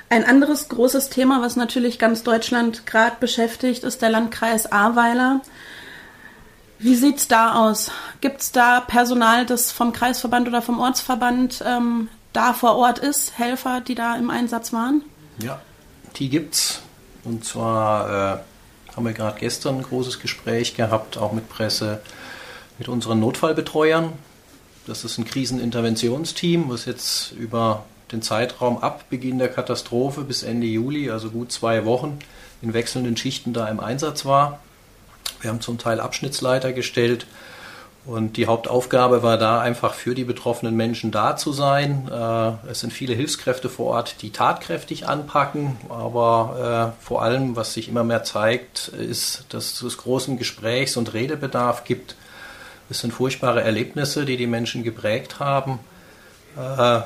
Ein 0.10 0.26
anderes 0.26 0.70
großes 0.70 1.10
Thema, 1.10 1.42
was 1.42 1.56
natürlich 1.56 2.00
ganz 2.00 2.24
Deutschland 2.24 2.88
gerade 2.88 3.18
beschäftigt, 3.20 3.84
ist 3.84 4.02
der 4.02 4.10
Landkreis 4.10 4.72
Ahrweiler. 4.72 5.42
Wie 6.80 6.96
sieht's 6.96 7.28
da 7.28 7.54
aus? 7.54 7.92
Gibt 8.20 8.42
es 8.42 8.52
da 8.52 8.80
Personal, 8.80 9.46
das 9.46 9.72
vom 9.72 9.94
Kreisverband 9.94 10.48
oder 10.48 10.64
vom 10.64 10.80
Ortsverband 10.80 11.64
ähm, 11.66 12.08
da 12.34 12.54
vor 12.54 12.76
Ort 12.78 12.98
ist, 13.00 13.38
Helfer, 13.38 13.82
die 13.82 13.96
da 13.96 14.16
im 14.16 14.32
Einsatz 14.32 14.74
waren? 14.74 15.04
Ja, 15.44 15.62
die 16.16 16.30
gibt's. 16.30 16.82
Und 17.24 17.46
zwar 17.46 18.40
äh, 18.40 18.96
haben 18.96 19.06
wir 19.06 19.14
gerade 19.14 19.40
gestern 19.40 19.78
ein 19.78 19.84
großes 19.84 20.20
Gespräch 20.20 20.76
gehabt, 20.76 21.18
auch 21.18 21.34
mit 21.34 21.50
Presse, 21.50 22.02
mit 22.80 22.88
unseren 22.88 23.20
Notfallbetreuern. 23.20 24.14
Das 24.88 25.04
ist 25.04 25.20
ein 25.20 25.26
Kriseninterventionsteam, 25.26 26.70
was 26.70 26.86
jetzt 26.86 27.34
über 27.34 27.86
den 28.12 28.22
Zeitraum 28.22 28.80
ab 28.80 29.06
Beginn 29.10 29.40
der 29.40 29.50
Katastrophe 29.50 30.22
bis 30.22 30.44
Ende 30.44 30.68
Juli, 30.68 31.10
also 31.10 31.30
gut 31.30 31.52
zwei 31.52 31.86
Wochen, 31.86 32.20
in 32.62 32.74
wechselnden 32.74 33.18
Schichten 33.18 33.54
da 33.54 33.68
im 33.68 33.80
Einsatz 33.80 34.26
war. 34.26 34.60
Wir 35.42 35.50
haben 35.50 35.62
zum 35.62 35.78
Teil 35.78 36.00
Abschnittsleiter 36.00 36.74
gestellt 36.74 37.28
und 38.06 38.38
die 38.38 38.48
Hauptaufgabe 38.48 39.24
war 39.24 39.38
da 39.38 39.62
einfach 39.62 39.94
für 39.94 40.16
die 40.16 40.24
betroffenen 40.24 40.76
Menschen 40.76 41.12
da 41.12 41.38
zu 41.38 41.54
sein. 41.54 42.10
Äh, 42.12 42.70
es 42.70 42.80
sind 42.80 42.92
viele 42.92 43.14
Hilfskräfte 43.14 43.70
vor 43.70 43.88
Ort, 43.88 44.22
die 44.22 44.32
tatkräftig 44.32 45.08
anpacken, 45.08 45.78
aber 45.90 46.94
äh, 47.00 47.06
vor 47.06 47.22
allem, 47.22 47.56
was 47.56 47.74
sich 47.74 47.88
immer 47.88 48.04
mehr 48.04 48.24
zeigt, 48.24 48.88
ist, 48.90 49.46
dass 49.50 49.82
es 49.82 49.98
großen 49.98 50.38
Gesprächs- 50.38 50.98
und 50.98 51.14
Redebedarf 51.14 51.84
gibt. 51.84 52.16
Es 52.90 53.00
sind 53.00 53.14
furchtbare 53.14 53.62
Erlebnisse, 53.62 54.26
die 54.26 54.38
die 54.38 54.48
Menschen 54.48 54.84
geprägt 54.84 55.40
haben 55.40 55.80
äh, 56.58 57.02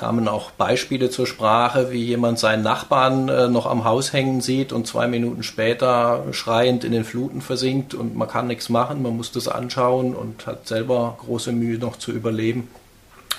kamen 0.00 0.28
auch 0.28 0.50
Beispiele 0.52 1.10
zur 1.10 1.26
Sprache, 1.26 1.90
wie 1.90 2.02
jemand 2.02 2.38
seinen 2.38 2.62
Nachbarn 2.62 3.28
äh, 3.28 3.48
noch 3.48 3.66
am 3.66 3.84
Haus 3.84 4.14
hängen 4.14 4.40
sieht 4.40 4.72
und 4.72 4.86
zwei 4.86 5.06
Minuten 5.06 5.42
später 5.42 6.24
schreiend 6.32 6.84
in 6.84 6.92
den 6.92 7.04
Fluten 7.04 7.42
versinkt 7.42 7.92
und 7.92 8.16
man 8.16 8.26
kann 8.26 8.46
nichts 8.46 8.70
machen, 8.70 9.02
man 9.02 9.14
muss 9.14 9.30
das 9.30 9.46
anschauen 9.46 10.14
und 10.14 10.46
hat 10.46 10.66
selber 10.66 11.18
große 11.20 11.52
Mühe 11.52 11.78
noch 11.78 11.96
zu 11.96 12.12
überleben. 12.12 12.68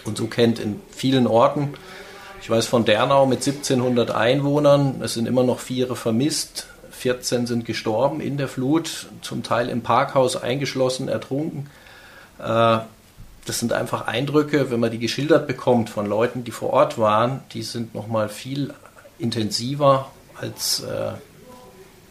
Und 0.06 0.20
so 0.20 0.28
kennt 0.28 0.60
in 0.60 0.80
vielen 0.92 1.26
Orten, 1.26 1.74
ich 2.44 2.50
weiß 2.50 2.68
von 2.68 2.86
Dernau 2.86 3.26
mit 3.26 3.40
1700 3.40 4.12
Einwohnern, 4.12 5.02
es 5.02 5.16
sind 5.16 5.28
immer 5.28 5.44
noch 5.44 5.60
vier 5.60 5.96
vermisst, 5.96 6.68
14 6.92 7.48
sind 7.48 7.66
gestorben 7.66 8.22
in 8.22 8.38
der 8.38 8.48
Flut, 8.48 9.08
zum 9.24 9.42
Teil 9.42 9.68
im 9.68 9.82
Parkhaus 9.82 10.36
eingeschlossen, 10.36 11.08
ertrunken. 11.08 11.72
Äh, 12.38 12.80
das 13.46 13.60
sind 13.60 13.74
einfach 13.74 14.08
Eindrücke, 14.08 14.72
wenn 14.72 14.80
man 14.80 14.92
die 14.92 15.00
geschildert 15.00 15.48
bekommt 15.48 15.90
von 15.90 16.06
Leuten, 16.06 16.44
die 16.44 16.52
vor 16.52 16.72
Ort 16.72 16.98
waren, 16.98 17.42
die 17.54 17.64
sind 17.64 17.96
nochmal 17.96 18.30
viel 18.30 18.74
intensiver, 19.18 20.12
als 20.40 20.82
äh, 20.82 21.12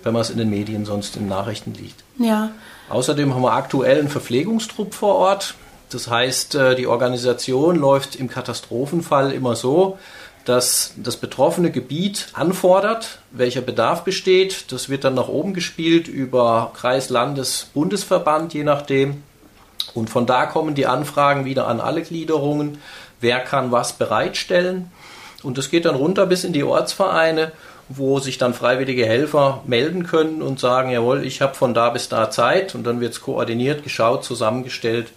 wenn 0.02 0.12
man 0.12 0.22
es 0.22 0.30
in 0.30 0.38
den 0.38 0.50
Medien 0.50 0.84
sonst 0.84 1.16
in 1.16 1.28
Nachrichten 1.28 1.74
liest. 1.74 2.04
Ja. 2.18 2.50
Außerdem 2.88 3.34
haben 3.34 3.42
wir 3.42 3.52
aktuell 3.52 3.98
einen 3.98 4.08
Verpflegungstrupp 4.08 4.94
vor 4.94 5.14
Ort. 5.16 5.54
Das 5.90 6.08
heißt, 6.08 6.54
äh, 6.54 6.74
die 6.74 6.86
Organisation 6.86 7.76
läuft 7.76 8.16
im 8.16 8.28
Katastrophenfall 8.28 9.32
immer 9.32 9.56
so, 9.56 9.98
dass 10.44 10.94
das 10.96 11.16
betroffene 11.16 11.70
Gebiet 11.70 12.28
anfordert, 12.32 13.18
welcher 13.30 13.60
Bedarf 13.60 14.04
besteht. 14.04 14.72
Das 14.72 14.88
wird 14.88 15.04
dann 15.04 15.14
nach 15.14 15.28
oben 15.28 15.54
gespielt 15.54 16.08
über 16.08 16.72
Kreis, 16.74 17.08
Landes, 17.08 17.68
Bundesverband, 17.74 18.54
je 18.54 18.64
nachdem. 18.64 19.22
Und 19.94 20.10
von 20.10 20.26
da 20.26 20.46
kommen 20.46 20.74
die 20.74 20.86
Anfragen 20.86 21.44
wieder 21.44 21.66
an 21.66 21.80
alle 21.80 22.02
Gliederungen, 22.02 22.78
wer 23.20 23.40
kann 23.40 23.72
was 23.72 23.94
bereitstellen. 23.94 24.90
Und 25.42 25.58
das 25.58 25.70
geht 25.70 25.84
dann 25.84 25.94
runter 25.94 26.26
bis 26.26 26.44
in 26.44 26.52
die 26.52 26.64
Ortsvereine, 26.64 27.52
wo 27.88 28.20
sich 28.20 28.38
dann 28.38 28.54
freiwillige 28.54 29.04
Helfer 29.04 29.62
melden 29.66 30.06
können 30.06 30.42
und 30.42 30.60
sagen, 30.60 30.90
jawohl, 30.90 31.24
ich 31.24 31.40
habe 31.42 31.54
von 31.54 31.74
da 31.74 31.90
bis 31.90 32.08
da 32.08 32.30
Zeit 32.30 32.74
und 32.74 32.84
dann 32.86 33.00
wird 33.00 33.14
es 33.14 33.20
koordiniert, 33.20 33.82
geschaut, 33.82 34.24
zusammengestellt. 34.24 35.08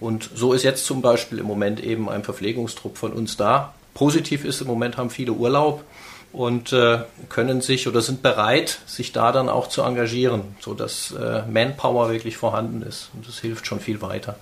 Und 0.00 0.28
so 0.34 0.52
ist 0.52 0.64
jetzt 0.64 0.84
zum 0.84 1.02
Beispiel 1.02 1.38
im 1.38 1.46
Moment 1.46 1.82
eben 1.82 2.08
ein 2.08 2.24
Verpflegungstrupp 2.24 2.98
von 2.98 3.12
uns 3.12 3.36
da. 3.36 3.74
Positiv 3.94 4.44
ist, 4.44 4.60
im 4.60 4.66
Moment 4.66 4.96
haben 4.96 5.08
viele 5.08 5.32
Urlaub 5.32 5.84
und 6.32 6.72
äh, 6.72 7.00
können 7.28 7.60
sich 7.60 7.88
oder 7.88 8.02
sind 8.02 8.22
bereit, 8.22 8.80
sich 8.86 9.12
da 9.12 9.32
dann 9.32 9.48
auch 9.48 9.68
zu 9.68 9.82
engagieren, 9.82 10.42
sodass 10.60 11.12
äh, 11.12 11.42
Manpower 11.50 12.10
wirklich 12.10 12.36
vorhanden 12.36 12.82
ist. 12.82 13.10
Und 13.14 13.26
das 13.26 13.38
hilft 13.38 13.66
schon 13.66 13.80
viel 13.80 14.02
weiter. 14.02 14.36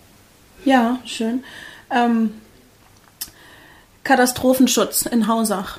Ja, 0.64 0.98
schön. 1.04 1.44
Ähm, 1.90 2.32
Katastrophenschutz 4.02 5.06
in 5.06 5.28
Hausach. 5.28 5.78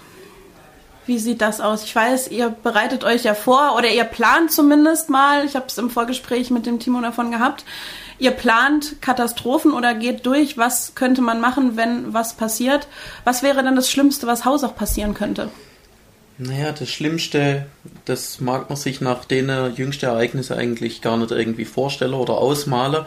Wie 1.06 1.20
sieht 1.20 1.42
das 1.42 1.62
aus? 1.62 1.84
Ich 1.84 1.96
weiß, 1.96 2.30
ihr 2.30 2.50
bereitet 2.50 3.04
euch 3.04 3.24
ja 3.24 3.36
vor 3.36 3.76
oder 3.78 3.90
ihr 3.90 4.06
plant 4.06 4.52
zumindest 4.52 5.10
mal, 5.10 5.46
ich 5.46 5.56
habe 5.56 5.68
es 5.68 5.78
im 5.78 5.92
Vorgespräch 5.92 6.50
mit 6.50 6.66
dem 6.66 6.80
Timo 6.80 7.00
davon 7.02 7.30
gehabt, 7.30 7.64
ihr 8.18 8.32
plant 8.32 9.02
Katastrophen 9.02 9.72
oder 9.72 9.94
geht 9.94 10.26
durch, 10.26 10.58
was 10.58 10.96
könnte 10.96 11.22
man 11.22 11.40
machen, 11.40 11.78
wenn 11.78 12.14
was 12.14 12.34
passiert. 12.34 12.88
Was 13.24 13.44
wäre 13.44 13.64
dann 13.64 13.76
das 13.76 13.92
Schlimmste, 13.92 14.26
was 14.26 14.46
Hausach 14.46 14.76
passieren 14.76 15.14
könnte? 15.14 15.52
Naja, 16.38 16.74
das 16.74 16.90
Schlimmste, 16.90 17.66
das 18.04 18.42
mag 18.42 18.70
man 18.70 18.76
sich 18.76 19.00
nach 19.00 19.24
den 19.24 19.50
jüngsten 19.76 20.06
Ereignissen 20.06 20.58
eigentlich 20.58 21.02
gar 21.02 21.16
nicht 21.16 21.32
irgendwie 21.32 21.64
vorstellen 21.64 22.14
oder 22.14 22.34
ausmalen. 22.38 23.06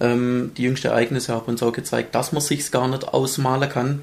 Ähm, 0.00 0.52
die 0.56 0.62
jüngsten 0.62 0.86
Ereignisse 0.86 1.34
haben 1.34 1.46
uns 1.46 1.62
auch 1.62 1.72
gezeigt, 1.72 2.14
dass 2.14 2.32
man 2.32 2.40
sich 2.40 2.70
gar 2.70 2.88
nicht 2.88 3.08
ausmalen 3.08 3.68
kann. 3.68 4.02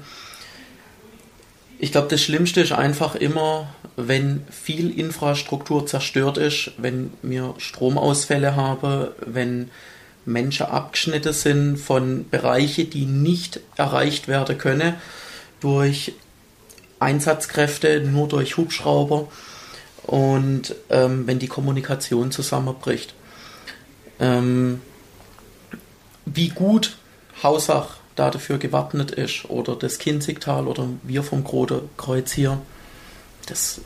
Ich 1.80 1.90
glaube, 1.90 2.08
das 2.08 2.22
Schlimmste 2.22 2.60
ist 2.60 2.72
einfach 2.72 3.16
immer, 3.16 3.74
wenn 3.96 4.44
viel 4.50 4.96
Infrastruktur 4.96 5.86
zerstört 5.86 6.38
ist, 6.38 6.72
wenn 6.76 7.12
wir 7.22 7.54
Stromausfälle 7.58 8.54
haben, 8.54 9.08
wenn 9.26 9.70
Menschen 10.26 10.66
abgeschnitten 10.66 11.32
sind 11.32 11.76
von 11.76 12.28
Bereichen, 12.28 12.88
die 12.90 13.06
nicht 13.06 13.60
erreicht 13.76 14.28
werden 14.28 14.58
können 14.58 14.94
durch 15.60 16.12
Einsatzkräfte 17.00 18.00
nur 18.00 18.28
durch 18.28 18.56
Hubschrauber 18.56 19.28
und 20.04 20.74
ähm, 20.90 21.26
wenn 21.26 21.38
die 21.38 21.48
Kommunikation 21.48 22.30
zusammenbricht. 22.30 23.14
Ähm, 24.18 24.80
wie 26.26 26.48
gut 26.48 26.98
Hausach 27.42 27.96
da 28.16 28.30
dafür 28.30 28.58
gewappnet 28.58 29.10
ist 29.10 29.46
oder 29.48 29.76
das 29.76 29.98
Kinzigtal 29.98 30.68
oder 30.68 30.88
wir 31.02 31.22
vom 31.22 31.42
Grote 31.42 31.82
Kreuz 31.96 32.32
hier, 32.32 32.60
das, 33.46 33.80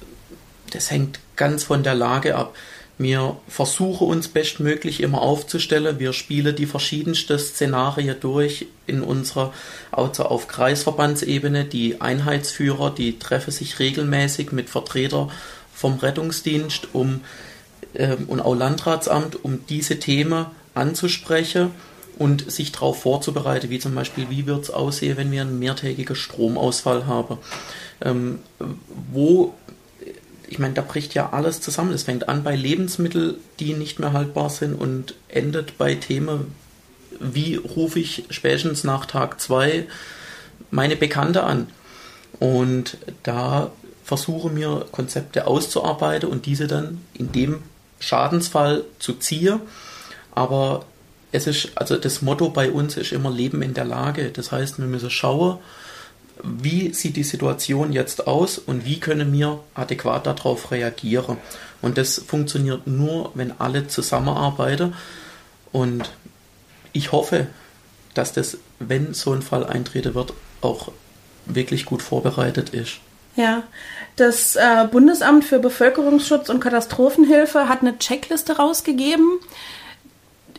das 0.72 0.90
hängt 0.90 1.20
ganz 1.36 1.64
von 1.64 1.82
der 1.82 1.94
Lage 1.94 2.34
ab. 2.34 2.54
Wir 2.96 3.36
versuchen 3.48 4.06
uns 4.06 4.28
bestmöglich 4.28 5.00
immer 5.00 5.20
aufzustellen. 5.20 5.98
Wir 5.98 6.12
spielen 6.12 6.54
die 6.54 6.66
verschiedensten 6.66 7.38
Szenarien 7.38 8.16
durch 8.20 8.66
in 8.86 9.02
unserer, 9.02 9.52
also 9.90 10.24
auf 10.24 10.46
Kreisverbandsebene. 10.46 11.64
Die 11.64 12.00
Einheitsführer, 12.00 12.94
die 12.94 13.18
treffen 13.18 13.50
sich 13.50 13.80
regelmäßig 13.80 14.52
mit 14.52 14.70
Vertretern 14.70 15.32
vom 15.74 15.98
Rettungsdienst 15.98 16.88
um, 16.92 17.22
äh, 17.94 18.16
und 18.28 18.40
auch 18.40 18.54
Landratsamt, 18.54 19.44
um 19.44 19.66
diese 19.66 19.98
Themen 19.98 20.46
anzusprechen 20.74 21.72
und 22.16 22.48
sich 22.50 22.70
darauf 22.70 23.02
vorzubereiten, 23.02 23.70
wie 23.70 23.80
zum 23.80 23.96
Beispiel, 23.96 24.30
wie 24.30 24.46
wird 24.46 24.62
es 24.62 24.70
aussehen, 24.70 25.16
wenn 25.16 25.32
wir 25.32 25.42
einen 25.42 25.58
mehrtägigen 25.58 26.14
Stromausfall 26.14 27.06
haben. 27.06 27.38
Ähm, 28.00 28.38
wo 29.12 29.54
ich 30.48 30.58
meine, 30.58 30.74
da 30.74 30.82
bricht 30.82 31.14
ja 31.14 31.30
alles 31.30 31.60
zusammen. 31.60 31.92
Es 31.92 32.04
fängt 32.04 32.28
an 32.28 32.42
bei 32.42 32.54
Lebensmitteln, 32.56 33.36
die 33.60 33.74
nicht 33.74 33.98
mehr 33.98 34.12
haltbar 34.12 34.50
sind 34.50 34.74
und 34.74 35.14
endet 35.28 35.78
bei 35.78 35.94
Themen, 35.94 36.54
wie 37.20 37.56
rufe 37.56 37.98
ich 37.98 38.24
spätestens 38.30 38.84
nach 38.84 39.06
Tag 39.06 39.40
2 39.40 39.86
meine 40.70 40.96
Bekannte 40.96 41.44
an. 41.44 41.68
Und 42.40 42.98
da 43.22 43.70
versuche 44.04 44.50
mir 44.50 44.86
Konzepte 44.92 45.46
auszuarbeiten 45.46 46.28
und 46.28 46.46
diese 46.46 46.66
dann 46.66 47.00
in 47.14 47.32
dem 47.32 47.62
Schadensfall 48.00 48.84
zu 48.98 49.14
ziehen. 49.14 49.60
Aber 50.34 50.84
es 51.32 51.46
ist, 51.46 51.70
also 51.76 51.96
das 51.96 52.22
Motto 52.22 52.50
bei 52.50 52.70
uns 52.70 52.96
ist 52.96 53.12
immer 53.12 53.30
Leben 53.30 53.62
in 53.62 53.74
der 53.74 53.84
Lage. 53.84 54.30
Das 54.30 54.52
heißt, 54.52 54.78
wir 54.78 54.86
müssen 54.86 55.10
schauen, 55.10 55.58
wie 56.42 56.92
sieht 56.92 57.16
die 57.16 57.22
Situation 57.22 57.92
jetzt 57.92 58.26
aus 58.26 58.58
und 58.58 58.84
wie 58.84 59.00
können 59.00 59.32
wir 59.32 59.60
adäquat 59.74 60.26
darauf 60.26 60.70
reagieren. 60.70 61.38
Und 61.80 61.98
das 61.98 62.18
funktioniert 62.18 62.86
nur, 62.86 63.30
wenn 63.34 63.52
alle 63.60 63.88
zusammenarbeiten. 63.88 64.94
Und 65.72 66.10
ich 66.92 67.12
hoffe, 67.12 67.46
dass 68.14 68.32
das, 68.32 68.58
wenn 68.78 69.14
so 69.14 69.32
ein 69.32 69.42
Fall 69.42 69.64
eintreten 69.64 70.14
wird, 70.14 70.32
auch 70.60 70.92
wirklich 71.46 71.84
gut 71.84 72.02
vorbereitet 72.02 72.70
ist. 72.70 72.98
Ja, 73.36 73.64
das 74.16 74.54
äh, 74.54 74.86
Bundesamt 74.90 75.44
für 75.44 75.58
Bevölkerungsschutz 75.58 76.48
und 76.48 76.60
Katastrophenhilfe 76.60 77.68
hat 77.68 77.82
eine 77.82 77.98
Checkliste 77.98 78.56
rausgegeben, 78.56 79.40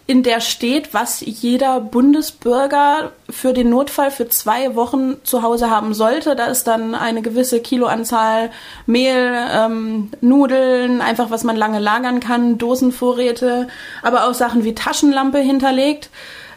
in 0.08 0.22
der 0.22 0.40
steht, 0.40 0.94
was 0.94 1.22
jeder 1.22 1.80
Bundesbürger 1.80 3.12
für 3.30 3.54
den 3.54 3.72
Notfall 3.72 4.12
für 4.12 4.30
zwei 4.30 4.76
Wochen 4.76 5.16
zu 5.24 5.42
Hause 5.42 5.72
haben 5.72 5.96
sollte. 5.96 6.36
Da 6.36 6.46
ist 6.46 6.66
dann 6.66 6.94
eine 6.94 7.24
gewisse 7.24 7.60
Kiloanzahl 7.60 8.52
Mehl, 8.86 9.34
ähm, 9.52 10.12
Nudeln, 10.22 11.02
einfach 11.02 11.32
was 11.32 11.44
man 11.44 11.56
lange 11.56 11.80
lagern 11.80 12.20
kann, 12.20 12.60
Dosenvorräte, 12.60 13.68
aber 14.04 14.28
auch 14.28 14.36
Sachen 14.36 14.64
wie 14.64 14.76
Taschenlampe 14.76 15.40
hinterlegt. 15.40 16.12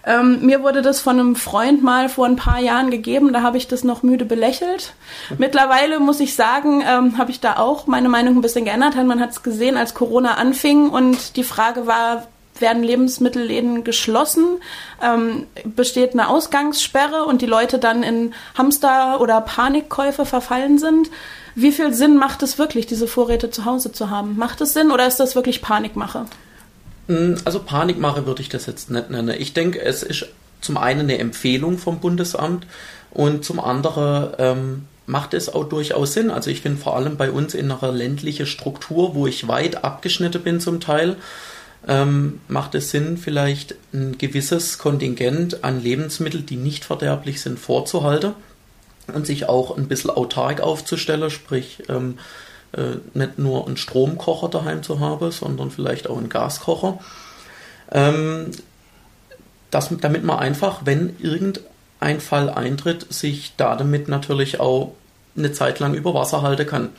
Ähm, 0.04 0.40
mir 0.44 0.62
wurde 0.62 0.82
das 0.82 1.00
von 1.00 1.18
einem 1.18 1.36
Freund 1.36 1.82
mal 1.82 2.08
vor 2.08 2.26
ein 2.26 2.36
paar 2.36 2.60
Jahren 2.60 2.90
gegeben, 2.90 3.32
da 3.32 3.42
habe 3.42 3.56
ich 3.56 3.66
das 3.66 3.82
noch 3.82 4.02
müde 4.02 4.24
belächelt. 4.24 4.94
Mittlerweile 5.38 6.00
muss 6.00 6.20
ich 6.20 6.34
sagen, 6.34 6.82
ähm, 6.86 7.18
habe 7.18 7.30
ich 7.30 7.40
da 7.40 7.56
auch 7.56 7.86
meine 7.86 8.08
Meinung 8.08 8.36
ein 8.36 8.40
bisschen 8.40 8.64
geändert. 8.64 8.94
Man 8.94 9.20
hat 9.20 9.30
es 9.30 9.42
gesehen, 9.42 9.76
als 9.76 9.94
Corona 9.94 10.34
anfing 10.34 10.90
und 10.90 11.36
die 11.36 11.44
Frage 11.44 11.86
war, 11.86 12.26
werden 12.60 12.82
Lebensmittelläden 12.82 13.84
geschlossen, 13.84 14.60
ähm, 15.02 15.46
besteht 15.64 16.12
eine 16.12 16.28
Ausgangssperre 16.28 17.24
und 17.24 17.42
die 17.42 17.46
Leute 17.46 17.78
dann 17.78 18.02
in 18.02 18.34
Hamster- 18.56 19.20
oder 19.20 19.40
Panikkäufe 19.40 20.24
verfallen 20.24 20.78
sind. 20.78 21.10
Wie 21.54 21.72
viel 21.72 21.92
Sinn 21.92 22.16
macht 22.16 22.42
es 22.42 22.58
wirklich, 22.58 22.86
diese 22.86 23.08
Vorräte 23.08 23.50
zu 23.50 23.64
Hause 23.64 23.92
zu 23.92 24.10
haben? 24.10 24.36
Macht 24.36 24.60
es 24.60 24.74
Sinn 24.74 24.90
oder 24.90 25.06
ist 25.06 25.18
das 25.18 25.34
wirklich 25.34 25.60
Panikmache? 25.60 26.26
Hm, 27.08 27.36
also 27.44 27.60
Panikmache 27.60 28.26
würde 28.26 28.42
ich 28.42 28.48
das 28.48 28.66
jetzt 28.66 28.90
nicht 28.90 29.10
nennen. 29.10 29.34
Ich 29.38 29.54
denke, 29.54 29.80
es 29.80 30.02
ist 30.02 30.26
zum 30.60 30.76
einen 30.76 31.00
eine 31.00 31.18
Empfehlung 31.18 31.78
vom 31.78 32.00
Bundesamt 32.00 32.66
und 33.10 33.44
zum 33.44 33.60
anderen 33.60 34.34
ähm, 34.38 34.84
macht 35.06 35.34
es 35.34 35.52
auch 35.52 35.64
durchaus 35.64 36.12
Sinn. 36.12 36.30
Also 36.30 36.50
ich 36.50 36.60
finde 36.60 36.78
vor 36.80 36.96
allem 36.96 37.16
bei 37.16 37.30
uns 37.30 37.54
in 37.54 37.72
einer 37.72 37.92
ländlichen 37.92 38.46
Struktur, 38.46 39.14
wo 39.14 39.26
ich 39.26 39.48
weit 39.48 39.82
abgeschnitten 39.82 40.42
bin 40.42 40.60
zum 40.60 40.80
Teil, 40.80 41.16
ähm, 41.86 42.40
macht 42.48 42.74
es 42.74 42.90
Sinn, 42.90 43.16
vielleicht 43.16 43.76
ein 43.92 44.18
gewisses 44.18 44.78
Kontingent 44.78 45.64
an 45.64 45.82
Lebensmitteln, 45.82 46.46
die 46.46 46.56
nicht 46.56 46.84
verderblich 46.84 47.40
sind, 47.40 47.58
vorzuhalten 47.58 48.34
und 49.12 49.26
sich 49.26 49.48
auch 49.48 49.76
ein 49.76 49.88
bisschen 49.88 50.10
autark 50.10 50.60
aufzustellen, 50.60 51.30
sprich 51.30 51.84
ähm, 51.88 52.18
äh, 52.72 52.96
nicht 53.14 53.38
nur 53.38 53.66
einen 53.66 53.76
Stromkocher 53.76 54.48
daheim 54.48 54.82
zu 54.82 55.00
haben, 55.00 55.30
sondern 55.30 55.70
vielleicht 55.70 56.08
auch 56.08 56.18
einen 56.18 56.28
Gaskocher. 56.28 56.98
Ähm, 57.92 58.50
das, 59.70 59.90
damit 60.00 60.24
man 60.24 60.38
einfach, 60.38 60.80
wenn 60.84 61.16
irgendein 61.20 62.20
Fall 62.20 62.50
eintritt, 62.50 63.12
sich 63.12 63.54
da 63.56 63.76
damit 63.76 64.08
natürlich 64.08 64.60
auch 64.60 64.94
eine 65.36 65.52
Zeit 65.52 65.78
lang 65.78 65.94
über 65.94 66.14
Wasser 66.14 66.42
halten 66.42 66.66
kann. 66.66 66.90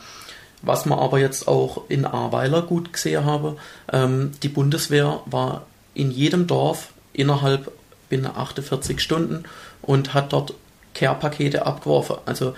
Was 0.62 0.84
man 0.86 0.98
aber 0.98 1.18
jetzt 1.18 1.48
auch 1.48 1.82
in 1.88 2.04
Ahrweiler 2.04 2.62
gut 2.62 2.92
gesehen 2.92 3.24
habe, 3.24 3.56
ähm, 3.92 4.32
die 4.42 4.48
Bundeswehr 4.48 5.20
war 5.26 5.66
in 5.94 6.10
jedem 6.10 6.46
Dorf 6.46 6.92
innerhalb 7.12 7.72
binnen 8.08 8.26
48 8.26 9.00
Stunden 9.00 9.44
und 9.82 10.14
hat 10.14 10.32
dort 10.32 10.54
Care-Pakete 10.94 11.64
abgeworfen. 11.64 12.16
Also 12.26 12.54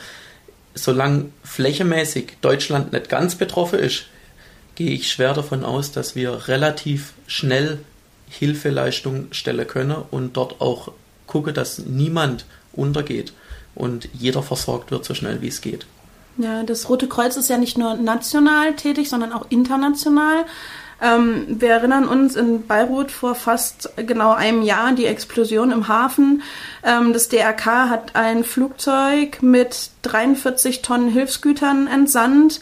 solange 0.74 1.26
flächemäßig 1.44 2.38
Deutschland 2.40 2.92
nicht 2.92 3.08
ganz 3.08 3.34
betroffen 3.34 3.78
ist, 3.78 4.06
gehe 4.74 4.90
ich 4.90 5.10
schwer 5.10 5.34
davon 5.34 5.64
aus, 5.64 5.92
dass 5.92 6.16
wir 6.16 6.48
relativ 6.48 7.12
schnell 7.26 7.78
Hilfeleistung 8.28 9.26
stellen 9.32 9.66
können 9.66 9.96
und 10.10 10.36
dort 10.36 10.60
auch 10.60 10.92
gucken, 11.26 11.54
dass 11.54 11.78
niemand 11.78 12.46
untergeht 12.72 13.32
und 13.74 14.08
jeder 14.14 14.42
versorgt 14.42 14.90
wird 14.90 15.04
so 15.04 15.14
schnell 15.14 15.42
wie 15.42 15.48
es 15.48 15.60
geht. 15.60 15.86
Ja, 16.38 16.62
das 16.62 16.88
Rote 16.88 17.08
Kreuz 17.08 17.36
ist 17.36 17.50
ja 17.50 17.58
nicht 17.58 17.76
nur 17.76 17.94
national 17.94 18.74
tätig, 18.74 19.08
sondern 19.08 19.32
auch 19.32 19.46
international. 19.50 20.44
Ähm, 21.02 21.46
wir 21.48 21.70
erinnern 21.70 22.06
uns 22.06 22.36
in 22.36 22.66
Beirut 22.66 23.10
vor 23.10 23.34
fast 23.34 23.90
genau 23.96 24.32
einem 24.32 24.62
Jahr 24.62 24.92
die 24.92 25.06
Explosion 25.06 25.72
im 25.72 25.88
Hafen. 25.88 26.42
Ähm, 26.84 27.12
das 27.12 27.28
DRK 27.28 27.88
hat 27.90 28.14
ein 28.14 28.44
Flugzeug 28.44 29.42
mit 29.42 29.90
43 30.02 30.80
Tonnen 30.80 31.08
Hilfsgütern 31.08 31.88
entsandt 31.88 32.60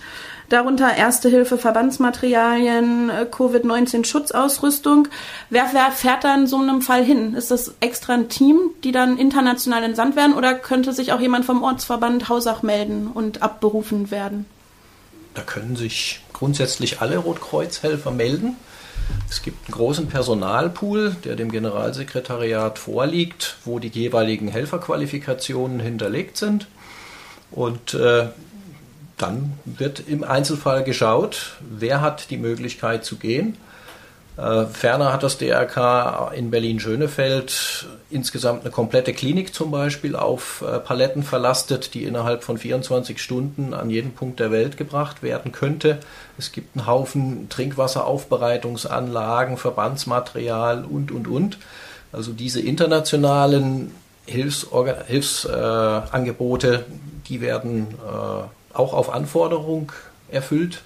darunter 0.51 0.95
Erste 0.95 1.31
Hilfe, 1.31 1.57
Verbandsmaterialien, 1.57 3.09
äh, 3.09 3.27
Covid-19-Schutzausrüstung. 3.31 5.09
Wer, 5.49 5.71
wer 5.73 5.91
fährt 5.93 6.25
da 6.25 6.35
in 6.35 6.47
so 6.47 6.59
einem 6.59 6.83
Fall 6.83 7.03
hin? 7.03 7.35
Ist 7.35 7.51
das 7.51 7.75
extra 7.81 8.13
ein 8.15 8.29
Team, 8.29 8.59
die 8.85 8.93
dann 8.93 9.17
international 9.17 9.83
entsandt 9.83 10.17
werden 10.17 10.35
oder 10.35 10.55
könnte 10.55 10.93
sich 10.93 11.13
auch 11.13 11.21
jemand 11.21 11.47
vom 11.47 11.63
Ortsverband 11.63 12.29
Hausach 12.29 12.63
melden 12.63 13.07
und 13.07 13.43
abberufen 13.43 14.11
werden? 14.11 14.45
Da 15.35 15.43
können 15.43 15.77
sich 15.77 16.21
grundsätzlich 16.33 17.01
alle 17.01 17.19
Rotkreuzhelfer 17.19 18.11
melden. 18.11 18.57
Es 19.29 19.43
gibt 19.43 19.67
einen 19.67 19.75
großen 19.75 20.09
Personalpool, 20.09 21.17
der 21.25 21.37
dem 21.37 21.51
Generalsekretariat 21.51 22.79
vorliegt, 22.79 23.57
wo 23.65 23.79
die 23.79 23.89
jeweiligen 23.89 24.49
Helferqualifikationen 24.49 25.81
hinterlegt 25.81 26.37
sind. 26.37 26.67
Und 27.53 27.95
äh, 27.95 28.29
dann 29.23 29.59
wird 29.65 30.03
im 30.07 30.25
Einzelfall 30.25 30.85
geschaut, 30.85 31.57
wer 31.61 32.01
hat 32.01 32.31
die 32.31 32.37
Möglichkeit 32.37 33.05
zu 33.05 33.17
gehen. 33.17 33.57
Äh, 34.37 34.67
ferner 34.67 35.13
hat 35.13 35.23
das 35.23 35.39
DRK 35.39 36.33
in 36.35 36.51
Berlin-Schönefeld 36.51 37.87
insgesamt 38.11 38.63
eine 38.63 38.71
komplette 38.71 39.13
Klinik 39.13 39.55
zum 39.55 39.71
Beispiel 39.71 40.17
auf 40.17 40.65
äh, 40.67 40.79
Paletten 40.79 41.23
verlastet, 41.23 41.93
die 41.93 42.05
innerhalb 42.05 42.43
von 42.43 42.57
24 42.57 43.21
Stunden 43.21 43.75
an 43.75 43.91
jeden 43.91 44.13
Punkt 44.13 44.41
der 44.41 44.51
Welt 44.51 44.79
gebracht 44.79 45.23
werden 45.23 45.53
könnte. 45.53 45.99
Es 46.39 46.53
gibt 46.53 46.77
einen 46.77 46.87
Haufen 46.87 47.51
Trinkwasseraufbereitungsanlagen, 47.51 49.59
Verbandsmaterial 49.59 50.85
und, 50.85 51.13
und, 51.13 51.29
und. 51.29 51.59
Also 52.13 52.33
diese 52.33 52.61
internationalen 52.61 53.93
Hilfsangebote, 54.27 55.05
Hilfs, 55.07 55.45
äh, 56.75 56.79
die 57.29 57.41
werden 57.41 57.89
äh, 57.89 58.43
auch 58.73 58.93
auf 58.93 59.11
Anforderung 59.11 59.93
erfüllt. 60.31 60.83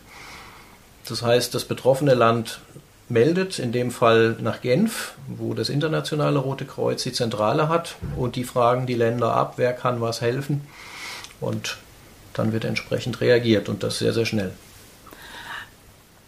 Das 1.09 1.23
heißt, 1.23 1.55
das 1.55 1.65
betroffene 1.65 2.15
Land 2.15 2.61
meldet, 3.09 3.59
in 3.59 3.73
dem 3.73 3.91
Fall 3.91 4.37
nach 4.41 4.63
Genf, 4.63 5.15
wo 5.29 5.53
das 5.55 5.69
internationale 5.69 6.39
Rote 6.39 6.65
Kreuz 6.65 7.03
die 7.03 7.13
Zentrale 7.13 7.69
hat, 7.69 7.97
und 8.17 8.37
die 8.37 8.45
fragen 8.45 8.87
die 8.87 8.95
Länder 8.95 9.35
ab, 9.35 9.55
wer 9.57 9.73
kann 9.73 10.01
was 10.01 10.21
helfen. 10.21 10.67
Und 11.41 11.77
dann 12.33 12.53
wird 12.53 12.65
entsprechend 12.65 13.21
reagiert 13.21 13.69
und 13.69 13.83
das 13.83 13.99
sehr, 13.99 14.13
sehr 14.13 14.25
schnell 14.25 14.53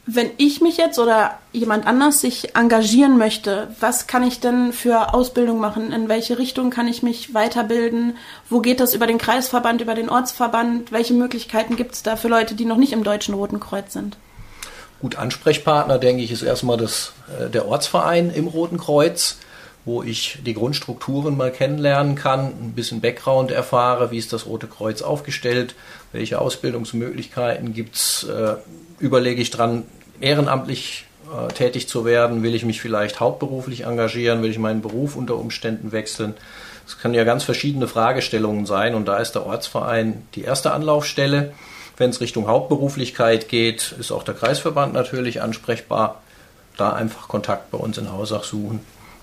wenn 0.07 0.31
ich 0.37 0.61
mich 0.61 0.77
jetzt 0.77 1.01
oder 1.01 1.37
jemand 1.53 1.85
anders 1.85 2.21
sich 2.21 2.55
engagieren 2.55 3.19
möchte, 3.19 3.69
was 3.81 4.07
kann 4.07 4.23
ich 4.23 4.39
denn 4.39 4.73
für 4.73 5.13
Ausbildung 5.13 5.59
machen? 5.59 5.93
In 5.93 6.09
welche 6.09 6.39
Richtung 6.39 6.71
kann 6.71 6.87
ich 6.87 7.03
mich 7.03 7.35
weiterbilden? 7.35 8.17
Wo 8.49 8.61
geht 8.61 8.79
das 8.79 8.95
über 8.95 9.09
den 9.09 9.19
Kreisverband, 9.19 9.81
über 9.81 9.97
den 9.97 10.09
Ortsverband? 10.09 10.93
Welche 10.93 11.13
Möglichkeiten 11.13 11.75
gibt 11.75 11.95
es 11.95 12.05
da 12.05 12.15
für 12.15 12.29
Leute, 12.29 12.55
die 12.55 12.67
noch 12.67 12.77
nicht 12.77 12.93
im 12.93 13.03
Deutschen 13.03 13.35
Roten 13.35 13.59
Kreuz 13.59 13.93
sind? 13.93 14.17
Gut, 15.01 15.17
Ansprechpartner, 15.17 15.99
denke 15.99 16.23
ich, 16.23 16.31
ist 16.31 16.43
erstmal 16.43 16.77
das, 16.77 17.13
äh, 17.41 17.51
der 17.51 17.67
Ortsverein 17.67 18.31
im 18.31 18.47
Roten 18.47 18.79
Kreuz, 18.79 19.39
wo 19.85 20.03
ich 20.03 20.39
die 20.45 20.55
Grundstrukturen 20.55 21.37
mal 21.37 21.51
kennenlernen 21.51 22.15
kann, 22.15 22.47
ein 22.47 22.73
bisschen 22.75 23.01
Background 23.01 23.51
erfahre, 23.51 24.11
wie 24.13 24.19
ist 24.19 24.33
das 24.33 24.47
Rote 24.47 24.69
Kreuz 24.69 25.03
aufgestellt, 25.03 25.75
welche 26.13 26.41
Ausbildungsmöglichkeiten 26.41 27.75
gibt 27.75 27.97
es, 27.97 28.25
äh, 28.25 28.55
überlege 28.99 29.43
ich 29.43 29.51
dran, 29.51 29.85
ehrenamtlich 30.21 31.05
äh, 31.27 31.53
tätig 31.53 31.89
zu 31.89 32.05
werden? 32.05 32.43
Will 32.43 32.55
ich 32.55 32.65
mich 32.65 32.81
vielleicht 32.81 33.21
hauptberuflich 33.21 33.85
engagieren? 33.85 34.43
Will 34.43 34.51
ich 34.51 34.59
meinen 34.59 34.83
Beruf 34.83 35.17
unter 35.17 35.37
Umständen 35.37 35.93
wechseln? 35.93 36.35
Es 36.87 36.99
kann 36.99 37.15
ja 37.15 37.25
ganz 37.25 37.43
verschiedene 37.43 37.89
Fragestellungen 37.89 38.65
sein 38.65 38.95
und 38.95 39.07
da 39.09 39.19
ist 39.19 39.33
der 39.33 39.45
Ortsverein 39.45 40.27
die 40.35 40.43
erste 40.43 40.73
Anlaufstelle. 40.73 41.53
Wenn 41.97 42.11
es 42.11 42.21
Richtung 42.21 42.47
Hauptberuflichkeit 42.47 43.49
geht, 43.49 43.95
ist 43.99 44.13
auch 44.13 44.23
der 44.23 44.35
Kreisverband 44.35 44.93
natürlich 44.93 45.43
ansprechbar. 45.43 46.23
Da 46.77 46.93
einfach 46.93 47.27
Kontakt 47.27 47.71
bei 47.71 47.79
uns 47.79 47.97
in 47.99 48.13
Hausach 48.13 48.45
suchen 48.45 48.81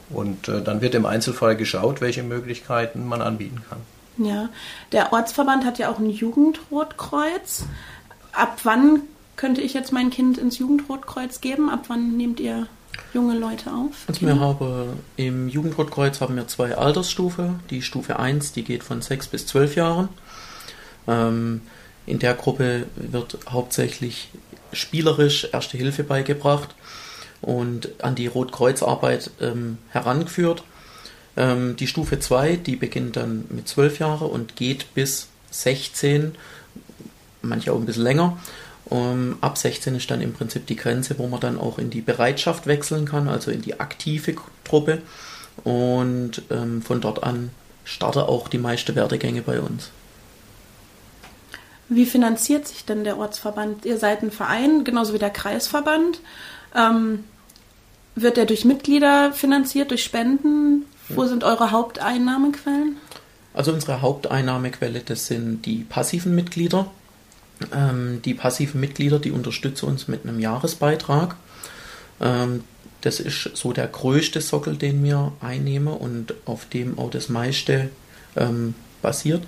und 0.09 0.47
äh, 0.47 0.61
dann 0.61 0.81
wird 0.81 0.95
im 0.95 1.05
Einzelfall 1.05 1.55
geschaut, 1.55 2.01
welche 2.01 2.23
Möglichkeiten 2.23 3.07
man 3.07 3.21
anbieten 3.21 3.63
kann. 3.69 3.79
Ja, 4.17 4.49
der 4.91 5.13
Ortsverband 5.13 5.65
hat 5.65 5.79
ja 5.79 5.89
auch 5.91 5.99
ein 5.99 6.09
Jugendrotkreuz. 6.09 7.65
Ab 8.31 8.57
wann 8.63 9.03
könnte 9.35 9.61
ich 9.61 9.73
jetzt 9.73 9.91
mein 9.91 10.09
Kind 10.09 10.37
ins 10.37 10.57
Jugendrotkreuz 10.59 11.41
geben? 11.41 11.69
Ab 11.69 11.85
wann 11.87 12.17
nehmt 12.17 12.39
ihr 12.39 12.67
junge 13.13 13.37
Leute 13.37 13.71
auf? 13.71 14.05
Also 14.07 14.21
wir 14.21 14.39
haben 14.39 14.99
im 15.17 15.47
Jugendrotkreuz 15.47 16.21
haben 16.21 16.35
wir 16.35 16.47
zwei 16.47 16.75
Altersstufen. 16.75 17.59
Die 17.69 17.81
Stufe 17.81 18.19
1, 18.19 18.53
die 18.53 18.63
geht 18.63 18.83
von 18.83 19.01
6 19.01 19.27
bis 19.27 19.47
12 19.47 19.75
Jahren. 19.75 20.09
Ähm, 21.07 21.61
in 22.05 22.19
der 22.19 22.33
Gruppe 22.33 22.87
wird 22.95 23.37
hauptsächlich 23.49 24.29
spielerisch 24.71 25.47
Erste 25.51 25.77
Hilfe 25.77 26.03
beigebracht 26.03 26.75
und 27.41 28.03
an 28.03 28.15
die 28.15 28.27
Rotkreuzarbeit 28.27 29.31
ähm, 29.41 29.77
herangeführt. 29.89 30.63
Ähm, 31.35 31.75
die 31.75 31.87
Stufe 31.87 32.19
2, 32.19 32.57
die 32.57 32.75
beginnt 32.75 33.15
dann 33.15 33.45
mit 33.49 33.67
12 33.67 33.99
Jahren 33.99 34.29
und 34.29 34.55
geht 34.55 34.93
bis 34.93 35.27
16, 35.51 36.35
manche 37.41 37.71
auch 37.71 37.77
ein 37.77 37.85
bisschen 37.85 38.03
länger. 38.03 38.37
Um, 38.93 39.37
ab 39.41 39.57
16 39.57 39.95
ist 39.95 40.11
dann 40.11 40.21
im 40.21 40.33
Prinzip 40.33 40.67
die 40.67 40.75
Grenze, 40.75 41.17
wo 41.17 41.25
man 41.25 41.39
dann 41.39 41.59
auch 41.59 41.79
in 41.79 41.89
die 41.89 42.01
Bereitschaft 42.01 42.67
wechseln 42.67 43.05
kann, 43.05 43.27
also 43.27 43.49
in 43.49 43.63
die 43.63 43.79
aktive 43.79 44.35
Truppe. 44.63 45.01
Und 45.63 46.43
ähm, 46.51 46.83
von 46.83 47.01
dort 47.01 47.23
an 47.23 47.49
starten 47.85 48.19
auch 48.19 48.47
die 48.47 48.59
meisten 48.59 48.95
Werdegänge 48.95 49.41
bei 49.41 49.59
uns. 49.59 49.89
Wie 51.89 52.05
finanziert 52.05 52.67
sich 52.67 52.85
denn 52.85 53.03
der 53.03 53.17
Ortsverband? 53.17 53.83
Ihr 53.83 53.97
seid 53.97 54.21
ein 54.21 54.29
Verein, 54.29 54.83
genauso 54.83 55.15
wie 55.15 55.19
der 55.19 55.31
Kreisverband. 55.31 56.19
Ähm, 56.75 57.23
wird 58.13 58.37
der 58.37 58.45
durch 58.45 58.63
Mitglieder 58.63 59.33
finanziert, 59.33 59.89
durch 59.89 60.03
Spenden? 60.03 60.85
Wo 61.09 61.25
sind 61.25 61.43
eure 61.43 61.71
Haupteinnahmequellen? 61.71 62.97
Also 63.55 63.73
unsere 63.73 64.03
Haupteinnahmequelle, 64.03 64.99
das 64.99 65.25
sind 65.25 65.65
die 65.65 65.83
passiven 65.83 66.35
Mitglieder. 66.35 66.91
Ähm, 67.73 68.21
die 68.23 68.33
passiven 68.33 68.79
Mitglieder, 68.79 69.19
die 69.19 69.31
unterstützen 69.31 69.87
uns 69.87 70.07
mit 70.07 70.25
einem 70.25 70.39
Jahresbeitrag. 70.39 71.35
Ähm, 72.21 72.63
das 73.01 73.19
ist 73.19 73.51
so 73.55 73.73
der 73.73 73.87
größte 73.87 74.39
Sockel, 74.41 74.77
den 74.77 75.03
wir 75.03 75.33
einnehmen 75.41 75.93
und 75.93 76.33
auf 76.45 76.65
dem 76.65 76.97
auch 76.97 77.09
das 77.09 77.29
meiste 77.29 77.89
ähm, 78.35 78.75
basiert. 79.01 79.43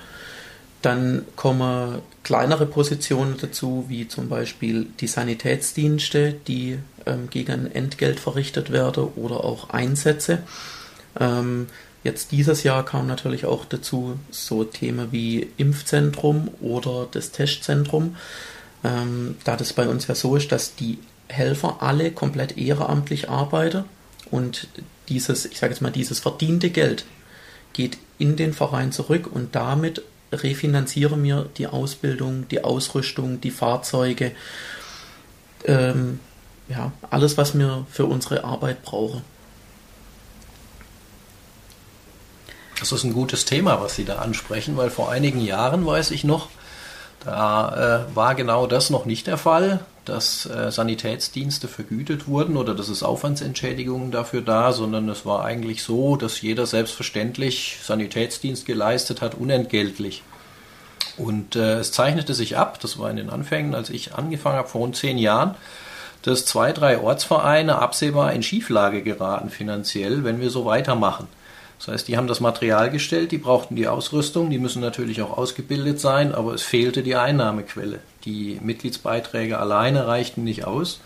Dann 0.82 1.24
kommen 1.36 2.02
kleinere 2.24 2.66
Positionen 2.66 3.38
dazu, 3.42 3.86
wie 3.88 4.08
zum 4.08 4.30
Beispiel 4.30 4.88
die 5.00 5.08
Sanitätsdienste, 5.08 6.36
die 6.48 6.78
ähm, 7.06 7.30
gegen 7.30 7.72
Entgelt 7.72 8.20
verrichtet 8.20 8.72
werden 8.72 9.06
oder 9.16 9.44
auch 9.44 9.70
Einsätze. 9.70 10.40
Ähm, 11.20 11.68
jetzt 12.06 12.32
dieses 12.32 12.64
Jahr 12.64 12.86
kam 12.86 13.08
natürlich 13.08 13.46
auch 13.46 13.66
dazu 13.66 14.18
so 14.30 14.64
Themen 14.64 15.12
wie 15.12 15.50
Impfzentrum 15.58 16.50
oder 16.62 17.08
das 17.12 17.32
Testzentrum. 17.32 18.16
Ähm, 18.84 19.36
da 19.44 19.58
das 19.58 19.74
bei 19.74 19.90
uns 19.90 20.08
ja 20.08 20.16
so 20.16 20.36
ist, 20.36 20.52
dass 20.52 20.76
die 20.76 21.00
Helfer 21.28 21.78
alle 21.82 22.12
komplett 22.12 22.58
ehrenamtlich 22.58 23.30
arbeiten 23.30 23.84
und 24.30 24.68
dieses, 25.10 25.46
ich 25.46 25.58
sage 25.58 25.74
jetzt 25.74 25.82
mal, 25.82 25.92
dieses 25.92 26.20
verdiente 26.20 26.70
Geld 26.70 27.06
geht 27.74 27.98
in 28.20 28.36
den 28.36 28.54
Verein 28.54 28.92
zurück 28.92 29.28
und 29.32 29.56
damit 29.56 30.04
refinanziere 30.32 31.18
mir 31.18 31.50
die 31.58 31.68
Ausbildung, 31.68 32.48
die 32.50 32.64
Ausrüstung, 32.64 33.42
die 33.42 33.52
Fahrzeuge, 33.52 34.32
ähm, 35.66 36.20
ja, 36.68 36.92
alles, 37.10 37.38
was 37.38 37.58
wir 37.58 37.86
für 37.92 38.06
unsere 38.06 38.44
Arbeit 38.44 38.84
brauchen. 38.84 39.22
Das 42.80 42.92
ist 42.92 43.04
ein 43.04 43.14
gutes 43.14 43.46
Thema, 43.46 43.82
was 43.82 43.96
Sie 43.96 44.06
da 44.06 44.18
ansprechen, 44.18 44.76
weil 44.78 44.90
vor 44.90 45.10
einigen 45.12 45.42
Jahren, 45.42 45.86
weiß 45.86 46.12
ich 46.12 46.24
noch, 46.24 46.50
da 47.24 48.06
äh, 48.12 48.16
war 48.16 48.36
genau 48.36 48.68
das 48.68 48.90
noch 48.90 49.06
nicht 49.06 49.28
der 49.28 49.38
Fall, 49.38 49.80
dass 50.04 50.46
äh, 50.46 50.72
Sanitätsdienste 50.72 51.68
vergütet 51.68 52.28
wurden 52.28 52.56
oder 52.58 52.76
dass 52.76 52.90
es 52.90 53.02
Aufwandsentschädigungen 53.02 54.12
dafür 54.12 54.42
da, 54.42 54.72
sondern 54.74 55.10
es 55.10 55.26
war 55.26 55.44
eigentlich 55.44 55.82
so, 55.82 56.16
dass 56.18 56.42
jeder 56.42 56.68
selbstverständlich 56.68 57.80
Sanitätsdienst 57.82 58.66
geleistet 58.66 59.22
hat, 59.22 59.36
unentgeltlich. 59.36 60.22
Und 61.18 61.56
äh, 61.56 61.80
es 61.80 61.92
zeichnete 61.92 62.34
sich 62.34 62.58
ab, 62.58 62.80
das 62.82 63.00
war 63.00 63.10
in 63.10 63.16
den 63.16 63.30
Anfängen, 63.30 63.74
als 63.74 63.90
ich 63.90 64.14
angefangen 64.14 64.58
habe, 64.58 64.68
vor 64.68 64.82
rund 64.82 64.96
zehn 64.96 65.18
Jahren, 65.18 65.56
dass 66.22 66.46
zwei, 66.46 66.74
drei 66.74 67.00
Ortsvereine 67.00 67.78
absehbar 67.80 68.34
in 68.34 68.44
Schieflage 68.44 69.02
geraten 69.02 69.50
finanziell, 69.50 70.24
wenn 70.24 70.42
wir 70.42 70.50
so 70.50 70.66
weitermachen. 70.66 71.28
Das 71.78 71.90
heißt, 71.90 72.08
die 72.08 72.18
haben 72.18 72.28
das 72.28 72.40
Material 72.40 72.90
gestellt, 72.90 73.32
die 73.32 73.38
brauchten 73.38 73.76
die 73.76 73.88
Ausrüstung, 73.88 74.50
die 74.50 74.60
müssen 74.60 74.82
natürlich 74.82 75.22
auch 75.22 75.38
ausgebildet 75.38 76.00
sein, 76.00 76.34
aber 76.34 76.54
es 76.54 76.64
fehlte 76.64 77.04
die 77.04 77.16
Einnahmequelle. 77.16 78.00
Die 78.24 78.60
Mitgliedsbeiträge 78.64 79.60
alleine 79.60 80.08
reichten 80.08 80.44
nicht 80.44 80.66
aus. 80.66 81.02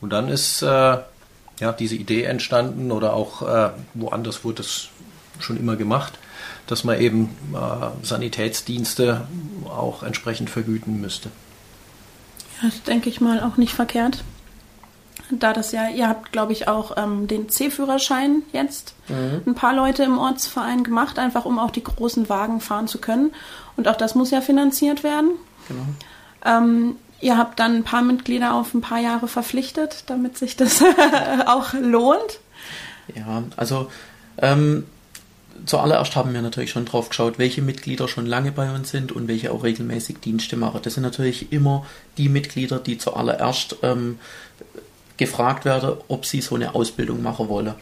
Und 0.00 0.10
dann 0.12 0.28
ist 0.28 0.62
äh, 0.62 0.66
ja, 0.66 1.72
diese 1.78 1.94
Idee 1.94 2.24
entstanden 2.24 2.92
oder 2.92 3.14
auch 3.14 3.42
äh, 3.42 3.70
woanders 3.94 4.44
wurde 4.44 4.62
es 4.62 4.88
schon 5.38 5.56
immer 5.56 5.76
gemacht, 5.76 6.14
dass 6.66 6.84
man 6.84 7.00
eben 7.00 7.30
äh, 7.54 8.04
Sanitätsdienste 8.04 9.26
auch 9.68 10.02
entsprechend 10.02 10.50
vergüten 10.50 11.00
müsste. 11.00 11.30
Ja, 12.60 12.68
das 12.68 12.82
denke 12.82 13.08
ich 13.08 13.20
mal 13.20 13.40
auch 13.40 13.56
nicht 13.56 13.72
verkehrt 13.72 14.24
da 15.30 15.52
das 15.52 15.72
ja, 15.72 15.88
ihr 15.88 16.08
habt, 16.08 16.32
glaube 16.32 16.52
ich, 16.52 16.68
auch 16.68 16.96
ähm, 16.96 17.26
den 17.28 17.48
C-Führerschein 17.48 18.42
jetzt 18.52 18.94
mhm. 19.08 19.42
ein 19.46 19.54
paar 19.54 19.74
Leute 19.74 20.02
im 20.04 20.18
Ortsverein 20.18 20.84
gemacht, 20.84 21.18
einfach 21.18 21.44
um 21.44 21.58
auch 21.58 21.70
die 21.70 21.84
großen 21.84 22.28
Wagen 22.28 22.60
fahren 22.60 22.88
zu 22.88 22.98
können. 22.98 23.32
Und 23.76 23.88
auch 23.88 23.96
das 23.96 24.14
muss 24.14 24.30
ja 24.30 24.40
finanziert 24.40 25.04
werden. 25.04 25.32
Genau. 25.68 25.82
Ähm, 26.44 26.96
ihr 27.20 27.36
habt 27.36 27.60
dann 27.60 27.76
ein 27.76 27.84
paar 27.84 28.02
Mitglieder 28.02 28.54
auf 28.54 28.74
ein 28.74 28.80
paar 28.80 29.00
Jahre 29.00 29.28
verpflichtet, 29.28 30.04
damit 30.06 30.38
sich 30.38 30.56
das 30.56 30.82
auch 31.46 31.72
lohnt. 31.74 32.40
Ja, 33.14 33.42
also 33.56 33.90
ähm, 34.38 34.84
zuallererst 35.66 36.16
haben 36.16 36.32
wir 36.32 36.42
natürlich 36.42 36.70
schon 36.70 36.84
drauf 36.84 37.08
geschaut, 37.08 37.38
welche 37.38 37.62
Mitglieder 37.62 38.08
schon 38.08 38.26
lange 38.26 38.52
bei 38.52 38.72
uns 38.74 38.90
sind 38.90 39.12
und 39.12 39.28
welche 39.28 39.52
auch 39.52 39.64
regelmäßig 39.64 40.20
Dienste 40.20 40.56
machen. 40.56 40.80
Das 40.82 40.94
sind 40.94 41.02
natürlich 41.02 41.52
immer 41.52 41.86
die 42.16 42.28
Mitglieder, 42.28 42.78
die 42.78 42.98
zuallererst 42.98 43.76
ähm, 43.82 44.18
gefragt 45.18 45.64
werde, 45.64 46.00
ob 46.08 46.24
sie 46.24 46.40
so 46.40 46.54
eine 46.54 46.74
Ausbildung 46.74 47.22
machen 47.22 47.48
wolle. 47.48 47.74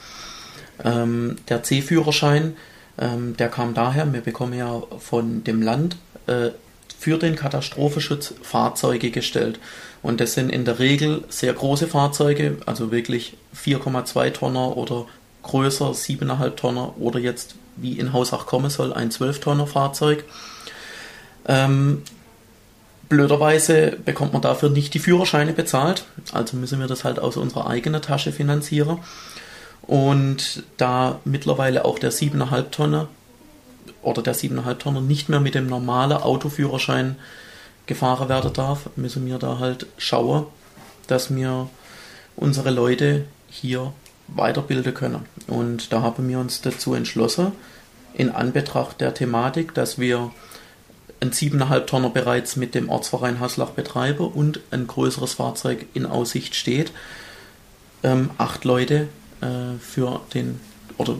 Ähm, 0.85 1.37
der 1.49 1.62
C-Führerschein, 1.62 2.57
ähm, 2.99 3.37
der 3.37 3.49
kam 3.49 3.75
daher, 3.75 4.12
wir 4.12 4.20
bekommen 4.20 4.55
ja 4.55 4.83
von 4.99 5.44
dem 5.44 5.62
Land 5.62 5.96
äh, 6.27 6.51
für 6.99 7.18
den 7.18 7.37
Katastrophenschutz 7.37 8.35
Fahrzeuge 8.42 9.11
gestellt. 9.11 9.61
Und 10.03 10.20
das 10.20 10.35
sind 10.35 10.51
in 10.51 10.64
der 10.64 10.79
Regel 10.79 11.25
sehr 11.29 11.53
große 11.53 11.87
Fahrzeuge, 11.87 12.59
also 12.66 12.90
wirklich 12.90 13.37
4,2 13.55 14.33
Tonner 14.33 14.77
oder 14.77 15.07
größer 15.42 15.90
7,5 15.90 16.57
Tonner 16.57 16.94
oder 16.99 17.18
jetzt 17.18 17.55
wie 17.77 17.99
in 17.99 18.12
Hausach 18.12 18.46
kommen 18.46 18.70
soll, 18.70 18.92
ein 18.92 19.11
12 19.11 19.40
Tonner 19.40 19.66
Fahrzeug. 19.66 20.25
Ähm, 21.46 22.03
Blöderweise 23.08 23.96
bekommt 24.04 24.32
man 24.32 24.42
dafür 24.42 24.68
nicht 24.68 24.94
die 24.94 24.98
Führerscheine 24.98 25.52
bezahlt, 25.52 26.04
also 26.32 26.56
müssen 26.56 26.80
wir 26.80 26.88
das 26.88 27.04
halt 27.04 27.18
aus 27.18 27.36
unserer 27.36 27.68
eigenen 27.68 28.02
Tasche 28.02 28.32
finanzieren. 28.32 28.98
Und 29.82 30.64
da 30.76 31.20
mittlerweile 31.24 31.84
auch 31.84 31.98
der 31.98 32.10
7,5 32.10 32.70
Tonner 32.70 33.08
oder 34.02 34.22
der 34.22 34.34
7,5 34.34 34.78
Tonner 34.78 35.00
nicht 35.00 35.28
mehr 35.28 35.40
mit 35.40 35.54
dem 35.54 35.68
normalen 35.68 36.12
Autoführerschein 36.12 37.16
gefahren 37.86 38.28
werden 38.28 38.52
darf, 38.52 38.90
müssen 38.96 39.26
wir 39.26 39.38
da 39.38 39.58
halt 39.60 39.86
schauen, 39.96 40.46
dass 41.06 41.34
wir 41.34 41.68
unsere 42.34 42.70
Leute 42.70 43.26
hier 43.48 43.92
weiterbilden 44.28 44.92
können. 44.92 45.24
Und 45.46 45.92
da 45.92 46.02
haben 46.02 46.28
wir 46.28 46.40
uns 46.40 46.60
dazu 46.60 46.94
entschlossen, 46.94 47.52
in 48.14 48.30
Anbetracht 48.30 49.00
der 49.00 49.14
Thematik, 49.14 49.74
dass 49.74 49.98
wir 49.98 50.32
ein 51.20 51.31
7,5 51.31 51.87
Tonner 51.87 52.11
bereits 52.11 52.57
mit 52.57 52.74
dem 52.74 52.88
Ortsverein 52.88 53.40
Haslach 53.40 53.70
betreibe 53.70 54.24
und 54.24 54.61
ein 54.70 54.87
größeres 54.87 55.35
Fahrzeug 55.35 55.87
in 55.94 56.07
Aussicht 56.07 56.55
steht. 56.55 56.92
Ähm, 58.02 58.31
acht 58.38 58.64
Leute 58.64 59.09
äh, 59.40 59.79
für 59.81 60.20
den 60.35 60.61
oder 60.98 61.16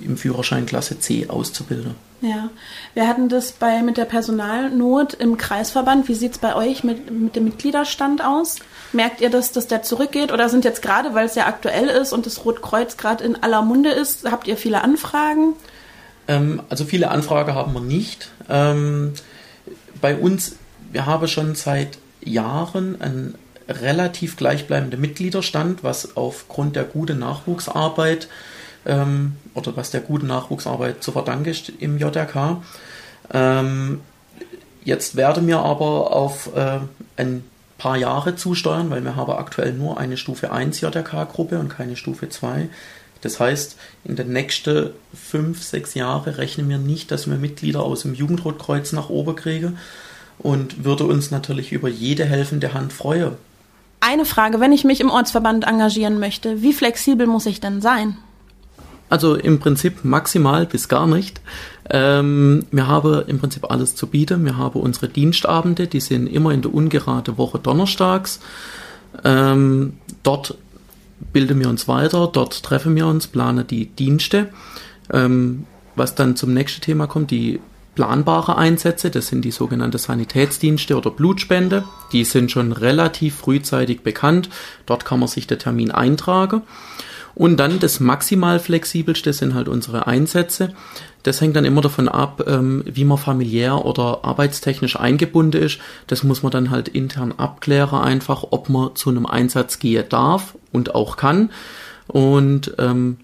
im 0.00 0.16
Führerschein 0.16 0.66
Klasse 0.66 0.98
C 0.98 1.28
auszubilden. 1.28 1.94
Ja, 2.22 2.48
wir 2.94 3.06
hatten 3.06 3.28
das 3.28 3.52
bei 3.52 3.82
mit 3.82 3.98
der 3.98 4.06
Personalnot 4.06 5.14
im 5.14 5.36
Kreisverband. 5.36 6.08
Wie 6.08 6.14
sieht 6.14 6.32
es 6.32 6.38
bei 6.38 6.56
euch 6.56 6.82
mit, 6.82 7.10
mit 7.10 7.36
dem 7.36 7.44
Mitgliederstand 7.44 8.24
aus? 8.24 8.56
Merkt 8.92 9.20
ihr, 9.20 9.28
dass, 9.28 9.52
dass 9.52 9.66
der 9.66 9.82
zurückgeht 9.82 10.32
oder 10.32 10.48
sind 10.48 10.64
jetzt 10.64 10.80
gerade, 10.80 11.12
weil 11.12 11.26
es 11.26 11.34
ja 11.34 11.46
aktuell 11.46 11.88
ist 11.88 12.14
und 12.14 12.24
das 12.24 12.44
Rotkreuz 12.44 12.96
gerade 12.96 13.22
in 13.22 13.42
aller 13.42 13.60
Munde 13.60 13.90
ist, 13.90 14.30
habt 14.30 14.46
ihr 14.46 14.56
viele 14.56 14.82
Anfragen? 14.82 15.54
Ähm, 16.28 16.62
also 16.68 16.84
viele 16.84 17.10
Anfragen 17.10 17.54
haben 17.54 17.72
wir 17.72 17.80
nicht. 17.80 18.30
Ähm, 18.48 19.12
bei 20.00 20.16
uns, 20.16 20.56
wir 20.92 21.06
haben 21.06 21.28
schon 21.28 21.54
seit 21.54 21.98
Jahren 22.22 23.00
einen 23.00 23.34
relativ 23.68 24.36
gleichbleibenden 24.36 25.00
Mitgliederstand, 25.00 25.82
was 25.82 26.16
aufgrund 26.16 26.76
der 26.76 26.84
guten 26.84 27.18
Nachwuchsarbeit 27.18 28.28
ähm, 28.84 29.36
oder 29.54 29.76
was 29.76 29.90
der 29.90 30.00
guten 30.00 30.28
Nachwuchsarbeit 30.28 31.02
zu 31.02 31.12
verdanken 31.12 31.50
ist 31.50 31.70
im 31.80 31.98
JRK. 31.98 32.62
Ähm, 33.32 34.00
jetzt 34.84 35.16
werden 35.16 35.46
wir 35.46 35.58
aber 35.58 36.12
auf 36.12 36.54
äh, 36.54 36.80
ein 37.16 37.44
paar 37.78 37.96
Jahre 37.96 38.36
zusteuern, 38.36 38.90
weil 38.90 39.02
wir 39.02 39.16
haben 39.16 39.32
aktuell 39.32 39.72
nur 39.72 39.98
eine 39.98 40.16
Stufe 40.16 40.52
1 40.52 40.80
JRK-Gruppe 40.80 41.58
und 41.58 41.68
keine 41.68 41.96
Stufe 41.96 42.28
2. 42.28 42.68
Das 43.20 43.40
heißt, 43.40 43.76
in 44.04 44.16
den 44.16 44.32
nächsten 44.32 44.90
fünf, 45.14 45.62
sechs 45.62 45.94
Jahren 45.94 46.34
rechnen 46.34 46.68
wir 46.68 46.78
nicht, 46.78 47.10
dass 47.10 47.28
wir 47.28 47.36
Mitglieder 47.36 47.82
aus 47.82 48.02
dem 48.02 48.14
Jugendrotkreuz 48.14 48.92
nach 48.92 49.08
oben 49.08 49.36
kriegen. 49.36 49.78
und 50.38 50.84
würde 50.84 51.04
uns 51.04 51.30
natürlich 51.30 51.72
über 51.72 51.88
jede 51.88 52.26
helfende 52.26 52.74
Hand 52.74 52.92
freuen. 52.92 53.32
Eine 54.00 54.26
Frage, 54.26 54.60
wenn 54.60 54.72
ich 54.72 54.84
mich 54.84 55.00
im 55.00 55.10
Ortsverband 55.10 55.66
engagieren 55.66 56.18
möchte, 56.18 56.60
wie 56.62 56.74
flexibel 56.74 57.26
muss 57.26 57.46
ich 57.46 57.60
denn 57.60 57.80
sein? 57.80 58.18
Also 59.08 59.36
im 59.36 59.60
Prinzip 59.60 60.04
maximal 60.04 60.66
bis 60.66 60.88
gar 60.88 61.06
nicht. 61.06 61.40
Ähm, 61.88 62.66
wir 62.70 62.88
haben 62.88 63.22
im 63.28 63.38
Prinzip 63.38 63.70
alles 63.70 63.94
zu 63.94 64.08
bieten. 64.08 64.44
Wir 64.44 64.56
haben 64.56 64.80
unsere 64.80 65.08
Dienstabende, 65.08 65.86
die 65.86 66.00
sind 66.00 66.26
immer 66.26 66.50
in 66.50 66.62
der 66.62 66.74
ungerade 66.74 67.38
Woche 67.38 67.58
donnerstags. 67.58 68.40
Ähm, 69.24 69.94
dort 70.22 70.58
bilden 71.32 71.60
wir 71.60 71.68
uns 71.68 71.88
weiter, 71.88 72.28
dort 72.32 72.62
treffen 72.62 72.94
wir 72.94 73.06
uns, 73.06 73.26
planen 73.26 73.66
die 73.66 73.86
Dienste. 73.86 74.48
Ähm, 75.12 75.66
was 75.94 76.14
dann 76.14 76.36
zum 76.36 76.52
nächsten 76.52 76.82
Thema 76.82 77.06
kommt, 77.06 77.30
die 77.30 77.60
planbare 77.94 78.56
Einsätze, 78.56 79.10
das 79.10 79.28
sind 79.28 79.44
die 79.44 79.50
sogenannten 79.50 79.98
Sanitätsdienste 79.98 80.96
oder 80.96 81.10
Blutspende. 81.10 81.84
Die 82.12 82.24
sind 82.24 82.52
schon 82.52 82.72
relativ 82.72 83.36
frühzeitig 83.36 84.02
bekannt. 84.02 84.50
Dort 84.84 85.04
kann 85.04 85.18
man 85.18 85.28
sich 85.28 85.46
der 85.46 85.58
Termin 85.58 85.90
eintragen. 85.90 86.62
Und 87.36 87.58
dann 87.58 87.78
das 87.80 88.00
maximal 88.00 88.58
flexibelste 88.58 89.34
sind 89.34 89.52
halt 89.54 89.68
unsere 89.68 90.06
Einsätze. 90.06 90.72
Das 91.22 91.42
hängt 91.42 91.54
dann 91.54 91.66
immer 91.66 91.82
davon 91.82 92.08
ab, 92.08 92.42
ähm, 92.46 92.82
wie 92.86 93.04
man 93.04 93.18
familiär 93.18 93.84
oder 93.84 94.24
arbeitstechnisch 94.24 94.98
eingebunden 94.98 95.62
ist. 95.62 95.78
Das 96.06 96.22
muss 96.22 96.42
man 96.42 96.50
dann 96.50 96.70
halt 96.70 96.88
intern 96.88 97.34
abklären 97.36 98.00
einfach, 98.00 98.42
ob 98.50 98.70
man 98.70 98.96
zu 98.96 99.10
einem 99.10 99.26
Einsatz 99.26 99.78
gehen 99.78 100.06
darf 100.08 100.56
und 100.72 100.94
auch 100.94 101.18
kann. 101.18 101.50
Und 102.06 102.74
ähm, 102.78 103.18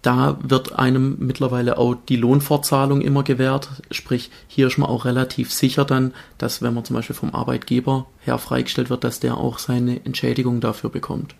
da 0.00 0.38
wird 0.42 0.78
einem 0.78 1.16
mittlerweile 1.18 1.76
auch 1.76 1.96
die 2.08 2.16
Lohnfortzahlung 2.16 3.02
immer 3.02 3.24
gewährt. 3.24 3.68
Sprich, 3.90 4.30
hier 4.46 4.68
ist 4.68 4.78
man 4.78 4.88
auch 4.88 5.04
relativ 5.04 5.52
sicher 5.52 5.84
dann, 5.84 6.14
dass 6.38 6.62
wenn 6.62 6.72
man 6.72 6.86
zum 6.86 6.96
Beispiel 6.96 7.16
vom 7.16 7.34
Arbeitgeber 7.34 8.06
her 8.20 8.38
freigestellt 8.38 8.88
wird, 8.88 9.04
dass 9.04 9.20
der 9.20 9.36
auch 9.36 9.58
seine 9.58 10.02
Entschädigung 10.06 10.60
dafür 10.60 10.88
bekommt. 10.88 11.34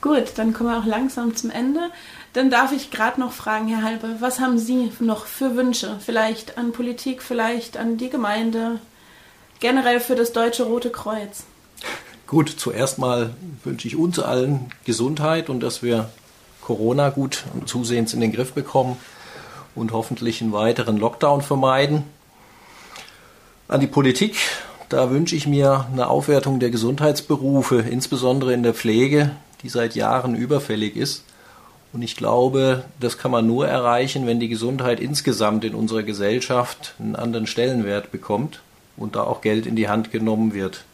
Gut, 0.00 0.32
dann 0.36 0.54
kommen 0.54 0.70
wir 0.70 0.78
auch 0.78 0.86
langsam 0.86 1.36
zum 1.36 1.50
Ende. 1.50 1.90
Dann 2.32 2.50
darf 2.50 2.72
ich 2.72 2.90
gerade 2.90 3.20
noch 3.20 3.32
fragen, 3.32 3.68
Herr 3.68 3.82
Halbe, 3.82 4.16
was 4.20 4.40
haben 4.40 4.58
Sie 4.58 4.90
noch 5.00 5.26
für 5.26 5.56
Wünsche? 5.56 5.98
Vielleicht 6.04 6.56
an 6.56 6.72
Politik, 6.72 7.22
vielleicht 7.22 7.76
an 7.76 7.98
die 7.98 8.08
Gemeinde, 8.08 8.80
generell 9.58 10.00
für 10.00 10.14
das 10.14 10.32
Deutsche 10.32 10.62
Rote 10.62 10.90
Kreuz? 10.90 11.44
Gut, 12.26 12.48
zuerst 12.48 12.98
mal 12.98 13.34
wünsche 13.64 13.88
ich 13.88 13.96
uns 13.96 14.18
allen 14.18 14.70
Gesundheit 14.84 15.50
und 15.50 15.60
dass 15.60 15.82
wir 15.82 16.08
Corona 16.62 17.10
gut 17.10 17.44
und 17.54 17.68
zusehends 17.68 18.14
in 18.14 18.20
den 18.20 18.32
Griff 18.32 18.52
bekommen 18.52 18.96
und 19.74 19.92
hoffentlich 19.92 20.40
einen 20.40 20.52
weiteren 20.52 20.96
Lockdown 20.96 21.42
vermeiden. 21.42 22.04
An 23.68 23.80
die 23.80 23.86
Politik, 23.86 24.36
da 24.90 25.10
wünsche 25.10 25.36
ich 25.36 25.46
mir 25.46 25.86
eine 25.92 26.08
Aufwertung 26.08 26.58
der 26.58 26.70
Gesundheitsberufe, 26.70 27.78
insbesondere 27.80 28.52
in 28.52 28.64
der 28.64 28.74
Pflege, 28.74 29.30
die 29.62 29.68
seit 29.68 29.94
Jahren 29.94 30.34
überfällig 30.34 30.96
ist. 30.96 31.24
Und 31.92 32.02
ich 32.02 32.16
glaube, 32.16 32.84
das 32.98 33.16
kann 33.16 33.30
man 33.30 33.46
nur 33.46 33.68
erreichen, 33.68 34.26
wenn 34.26 34.40
die 34.40 34.48
Gesundheit 34.48 34.98
insgesamt 34.98 35.64
in 35.64 35.74
unserer 35.74 36.02
Gesellschaft 36.02 36.94
einen 36.98 37.14
anderen 37.14 37.46
Stellenwert 37.46 38.10
bekommt 38.10 38.62
und 38.96 39.14
da 39.14 39.22
auch 39.22 39.40
Geld 39.42 39.64
in 39.64 39.76
die 39.76 39.88
Hand 39.88 40.10
genommen 40.10 40.54
wird. 40.54 40.84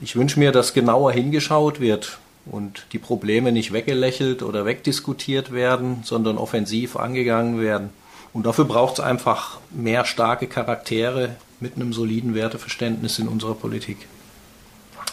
Ich 0.00 0.16
wünsche 0.16 0.38
mir, 0.38 0.50
dass 0.50 0.72
genauer 0.72 1.12
hingeschaut 1.12 1.78
wird 1.78 2.18
und 2.46 2.86
die 2.92 2.98
Probleme 2.98 3.52
nicht 3.52 3.72
weggelächelt 3.72 4.42
oder 4.42 4.64
wegdiskutiert 4.64 5.52
werden, 5.52 6.00
sondern 6.04 6.38
offensiv 6.38 6.96
angegangen 6.96 7.60
werden. 7.60 7.90
Und 8.32 8.46
dafür 8.46 8.64
braucht 8.64 8.94
es 8.94 9.00
einfach 9.00 9.58
mehr 9.70 10.06
starke 10.06 10.46
Charaktere 10.46 11.36
mit 11.60 11.76
einem 11.76 11.92
soliden 11.92 12.34
Werteverständnis 12.34 13.18
in 13.18 13.28
unserer 13.28 13.54
Politik. 13.54 14.08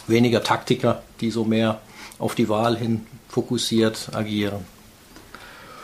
Weniger 0.06 0.42
Taktiker, 0.42 1.02
die 1.20 1.30
so 1.30 1.44
mehr 1.44 1.80
auf 2.18 2.34
die 2.34 2.48
Wahl 2.48 2.76
hin 2.76 3.06
fokussiert 3.28 4.10
agieren. 4.14 4.64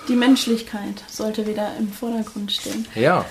Die 0.08 0.16
Menschlichkeit 0.16 1.02
sollte 1.08 1.46
wieder 1.46 1.72
im 1.78 1.88
Vordergrund 1.88 2.52
stehen. 2.52 2.86
Ja. 2.94 3.24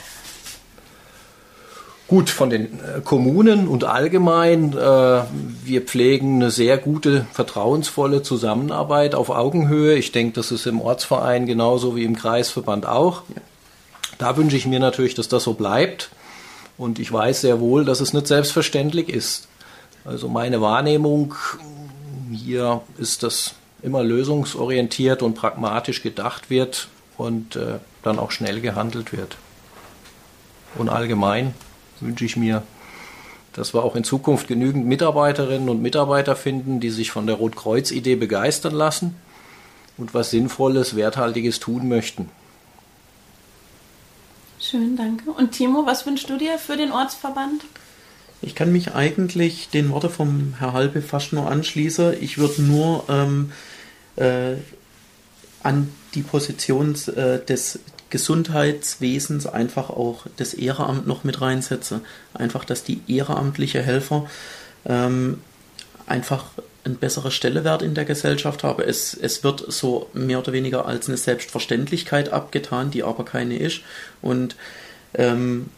Gut, 2.07 2.29
von 2.29 2.49
den 2.49 2.79
äh, 2.79 3.01
Kommunen 3.03 3.67
und 3.67 3.85
allgemein, 3.85 4.73
äh, 4.73 4.75
wir 4.75 5.81
pflegen 5.81 6.35
eine 6.35 6.51
sehr 6.51 6.77
gute, 6.77 7.25
vertrauensvolle 7.31 8.23
Zusammenarbeit 8.23 9.15
auf 9.15 9.29
Augenhöhe. 9.29 9.95
Ich 9.95 10.11
denke, 10.11 10.33
das 10.33 10.51
ist 10.51 10.67
im 10.67 10.81
Ortsverein 10.81 11.45
genauso 11.45 11.95
wie 11.95 12.03
im 12.03 12.15
Kreisverband 12.15 12.85
auch. 12.85 13.23
Da 14.17 14.37
wünsche 14.37 14.57
ich 14.57 14.67
mir 14.67 14.79
natürlich, 14.79 15.15
dass 15.15 15.27
das 15.27 15.43
so 15.43 15.53
bleibt. 15.53 16.09
Und 16.77 16.99
ich 16.99 17.11
weiß 17.11 17.41
sehr 17.41 17.59
wohl, 17.59 17.85
dass 17.85 17.99
es 17.99 18.13
nicht 18.13 18.27
selbstverständlich 18.27 19.09
ist. 19.09 19.47
Also 20.05 20.27
meine 20.27 20.61
Wahrnehmung 20.61 21.35
hier 22.31 22.81
ist, 22.97 23.23
dass 23.23 23.55
immer 23.81 24.03
lösungsorientiert 24.03 25.21
und 25.21 25.35
pragmatisch 25.35 26.01
gedacht 26.01 26.49
wird 26.49 26.87
und 27.17 27.55
äh, 27.55 27.79
dann 28.01 28.19
auch 28.19 28.31
schnell 28.31 28.61
gehandelt 28.61 29.11
wird. 29.13 29.37
Und 30.75 30.89
allgemein 30.89 31.53
wünsche 31.99 32.25
ich 32.25 32.35
mir, 32.35 32.63
dass 33.53 33.73
wir 33.73 33.83
auch 33.83 33.95
in 33.95 34.03
Zukunft 34.03 34.47
genügend 34.47 34.87
Mitarbeiterinnen 34.87 35.69
und 35.69 35.81
Mitarbeiter 35.81 36.35
finden, 36.35 36.79
die 36.79 36.89
sich 36.89 37.11
von 37.11 37.27
der 37.27 37.35
Rotkreuz-Idee 37.35 38.15
begeistern 38.15 38.73
lassen 38.73 39.15
und 39.97 40.13
was 40.13 40.31
Sinnvolles, 40.31 40.95
Werthaltiges 40.95 41.59
tun 41.59 41.87
möchten. 41.87 42.29
Schön, 44.63 44.95
danke. 44.95 45.29
Und 45.29 45.51
Timo, 45.51 45.85
was 45.85 46.05
wünschst 46.05 46.29
du 46.29 46.37
dir 46.37 46.57
für 46.57 46.77
den 46.77 46.93
Ortsverband? 46.93 47.65
Ich 48.41 48.55
kann 48.55 48.71
mich 48.71 48.93
eigentlich 48.93 49.69
den 49.69 49.89
Worten 49.89 50.09
vom 50.09 50.53
Herr 50.57 50.71
Halbe 50.71 51.01
fast 51.01 51.33
nur 51.33 51.51
anschließen. 51.51 52.13
Ich 52.21 52.37
würde 52.37 52.61
nur 52.61 53.03
ähm, 53.09 53.51
äh, 54.15 54.55
an 55.63 55.89
die 56.13 56.21
Position 56.21 56.95
äh, 57.13 57.43
des 57.43 57.79
Gesundheitswesens 58.09 59.47
einfach 59.47 59.89
auch 59.89 60.27
das 60.37 60.53
Ehrenamt 60.53 61.07
noch 61.07 61.25
mit 61.25 61.41
reinsetzen. 61.41 61.99
Einfach, 62.33 62.63
dass 62.63 62.85
die 62.85 63.01
ehrenamtliche 63.07 63.81
Helfer 63.81 64.27
ähm, 64.85 65.41
einfach 66.05 66.45
ein 66.85 66.97
besserer 66.97 67.31
Stellewert 67.31 67.81
in 67.81 67.93
der 67.93 68.05
Gesellschaft 68.05 68.63
haben. 68.63 68.83
Es, 68.85 69.13
es 69.13 69.43
wird 69.43 69.71
so 69.71 70.09
mehr 70.13 70.39
oder 70.39 70.51
weniger 70.53 70.85
als 70.85 71.07
eine 71.07 71.17
Selbstverständlichkeit 71.17 72.29
abgetan, 72.33 72.91
die 72.91 73.03
aber 73.03 73.23
keine 73.23 73.57
ist. 73.57 73.81
Und 74.21 74.55
ähm, 75.13 75.69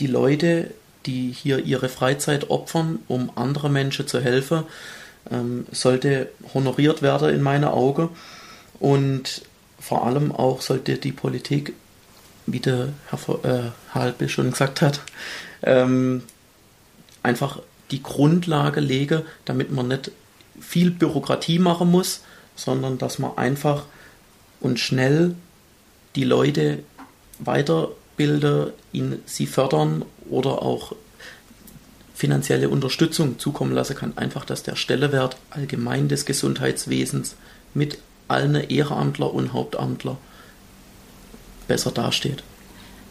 die 0.00 0.08
Leute 0.08 0.70
die 1.06 1.30
hier 1.30 1.64
ihre 1.64 1.88
Freizeit 1.88 2.50
opfern, 2.50 2.98
um 3.08 3.30
andere 3.36 3.70
Menschen 3.70 4.06
zu 4.06 4.20
helfen, 4.20 4.64
ähm, 5.30 5.66
sollte 5.70 6.30
honoriert 6.52 7.02
werden 7.02 7.32
in 7.32 7.42
meinen 7.42 7.64
Augen. 7.64 8.10
Und 8.78 9.42
vor 9.78 10.06
allem 10.06 10.32
auch 10.32 10.60
sollte 10.60 10.96
die 10.96 11.12
Politik, 11.12 11.72
wie 12.46 12.60
der 12.60 12.88
Herr 13.08 13.44
äh, 13.44 13.94
Halbe 13.94 14.28
schon 14.28 14.50
gesagt 14.50 14.82
hat, 14.82 15.00
ähm, 15.62 16.22
einfach 17.22 17.60
die 17.90 18.02
Grundlage 18.02 18.80
legen, 18.80 19.22
damit 19.44 19.70
man 19.70 19.88
nicht 19.88 20.10
viel 20.60 20.90
Bürokratie 20.90 21.58
machen 21.58 21.90
muss, 21.90 22.22
sondern 22.54 22.98
dass 22.98 23.18
man 23.18 23.36
einfach 23.36 23.84
und 24.60 24.80
schnell 24.80 25.34
die 26.14 26.24
Leute 26.24 26.80
weiterbilden, 27.38 28.72
ihn, 28.92 29.20
sie 29.26 29.46
fördern 29.46 30.04
oder 30.28 30.62
auch 30.62 30.94
finanzielle 32.14 32.70
Unterstützung 32.70 33.38
zukommen 33.38 33.72
lassen 33.72 33.94
kann. 33.94 34.16
Einfach, 34.16 34.46
dass 34.46 34.62
der 34.62 34.74
Stellewert 34.74 35.36
allgemein 35.50 36.08
des 36.08 36.24
Gesundheitswesens 36.24 37.36
mit 37.74 37.98
allen 38.26 38.54
Ehrenamtler 38.54 39.32
und 39.32 39.52
Hauptamtler 39.52 40.16
besser 41.68 41.90
dasteht. 41.90 42.42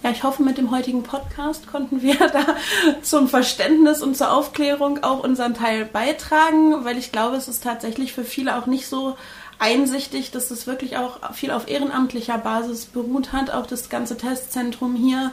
Ja, 0.03 0.11
ich 0.11 0.23
hoffe, 0.23 0.43
mit 0.43 0.57
dem 0.57 0.71
heutigen 0.71 1.03
Podcast 1.03 1.67
konnten 1.67 2.01
wir 2.01 2.15
da 2.33 2.55
zum 3.01 3.27
Verständnis 3.27 4.01
und 4.01 4.15
zur 4.15 4.31
Aufklärung 4.31 5.03
auch 5.03 5.23
unseren 5.23 5.53
Teil 5.53 5.85
beitragen, 5.85 6.85
weil 6.85 6.97
ich 6.97 7.11
glaube, 7.11 7.35
es 7.35 7.47
ist 7.47 7.63
tatsächlich 7.63 8.13
für 8.13 8.23
viele 8.23 8.57
auch 8.57 8.65
nicht 8.65 8.87
so 8.87 9.17
einsichtig, 9.57 10.31
dass 10.31 10.51
es 10.51 10.67
wirklich 10.67 10.97
auch 10.97 11.33
viel 11.33 11.51
auf 11.51 11.67
ehrenamtlicher 11.67 12.37
Basis 12.37 12.85
beruht 12.85 13.31
hat, 13.31 13.51
auch 13.51 13.65
das 13.65 13.89
ganze 13.89 14.17
Testzentrum 14.17 14.95
hier 14.95 15.31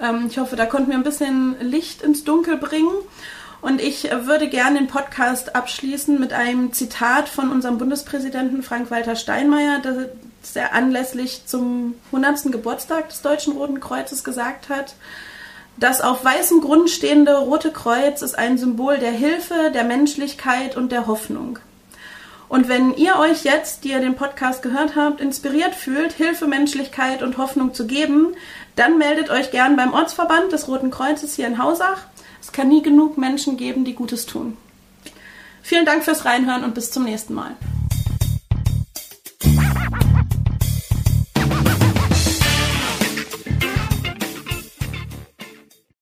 ähm, 0.00 0.26
ich 0.28 0.38
hoffe, 0.38 0.56
da 0.56 0.66
konnten 0.66 0.90
wir 0.90 0.96
ein 0.96 1.04
bisschen 1.04 1.56
Licht 1.60 2.02
ins 2.02 2.24
Dunkel 2.24 2.56
bringen. 2.56 2.92
Und 3.60 3.80
ich 3.80 4.04
würde 4.04 4.48
gerne 4.48 4.78
den 4.78 4.86
Podcast 4.86 5.56
abschließen 5.56 6.20
mit 6.20 6.32
einem 6.32 6.72
Zitat 6.72 7.28
von 7.28 7.50
unserem 7.50 7.76
Bundespräsidenten 7.78 8.62
Frank-Walter 8.62 9.16
Steinmeier, 9.16 9.80
er 10.56 10.74
anlässlich 10.74 11.46
zum 11.46 11.94
100. 12.12 12.52
Geburtstag 12.52 13.08
des 13.08 13.22
Deutschen 13.22 13.54
Roten 13.54 13.80
Kreuzes 13.80 14.24
gesagt 14.24 14.68
hat. 14.68 14.94
Das 15.76 16.00
auf 16.00 16.24
weißem 16.24 16.60
Grund 16.60 16.90
stehende 16.90 17.36
Rote 17.36 17.70
Kreuz 17.70 18.22
ist 18.22 18.36
ein 18.36 18.58
Symbol 18.58 18.98
der 18.98 19.12
Hilfe, 19.12 19.70
der 19.72 19.84
Menschlichkeit 19.84 20.76
und 20.76 20.90
der 20.90 21.06
Hoffnung. 21.06 21.58
Und 22.48 22.68
wenn 22.68 22.94
ihr 22.94 23.16
euch 23.16 23.44
jetzt, 23.44 23.84
die 23.84 23.90
ihr 23.90 24.00
den 24.00 24.16
Podcast 24.16 24.62
gehört 24.62 24.96
habt, 24.96 25.20
inspiriert 25.20 25.74
fühlt, 25.74 26.12
Hilfe, 26.12 26.46
Menschlichkeit 26.46 27.22
und 27.22 27.36
Hoffnung 27.36 27.74
zu 27.74 27.86
geben, 27.86 28.34
dann 28.74 28.98
meldet 28.98 29.28
euch 29.30 29.50
gern 29.50 29.76
beim 29.76 29.92
Ortsverband 29.92 30.52
des 30.52 30.66
Roten 30.66 30.90
Kreuzes 30.90 31.34
hier 31.34 31.46
in 31.46 31.62
Hausach. 31.62 32.06
Es 32.40 32.52
kann 32.52 32.68
nie 32.68 32.82
genug 32.82 33.18
Menschen 33.18 33.56
geben, 33.56 33.84
die 33.84 33.94
Gutes 33.94 34.24
tun. 34.24 34.56
Vielen 35.62 35.84
Dank 35.84 36.04
fürs 36.04 36.24
Reinhören 36.24 36.64
und 36.64 36.74
bis 36.74 36.90
zum 36.90 37.04
nächsten 37.04 37.34
Mal. 37.34 37.54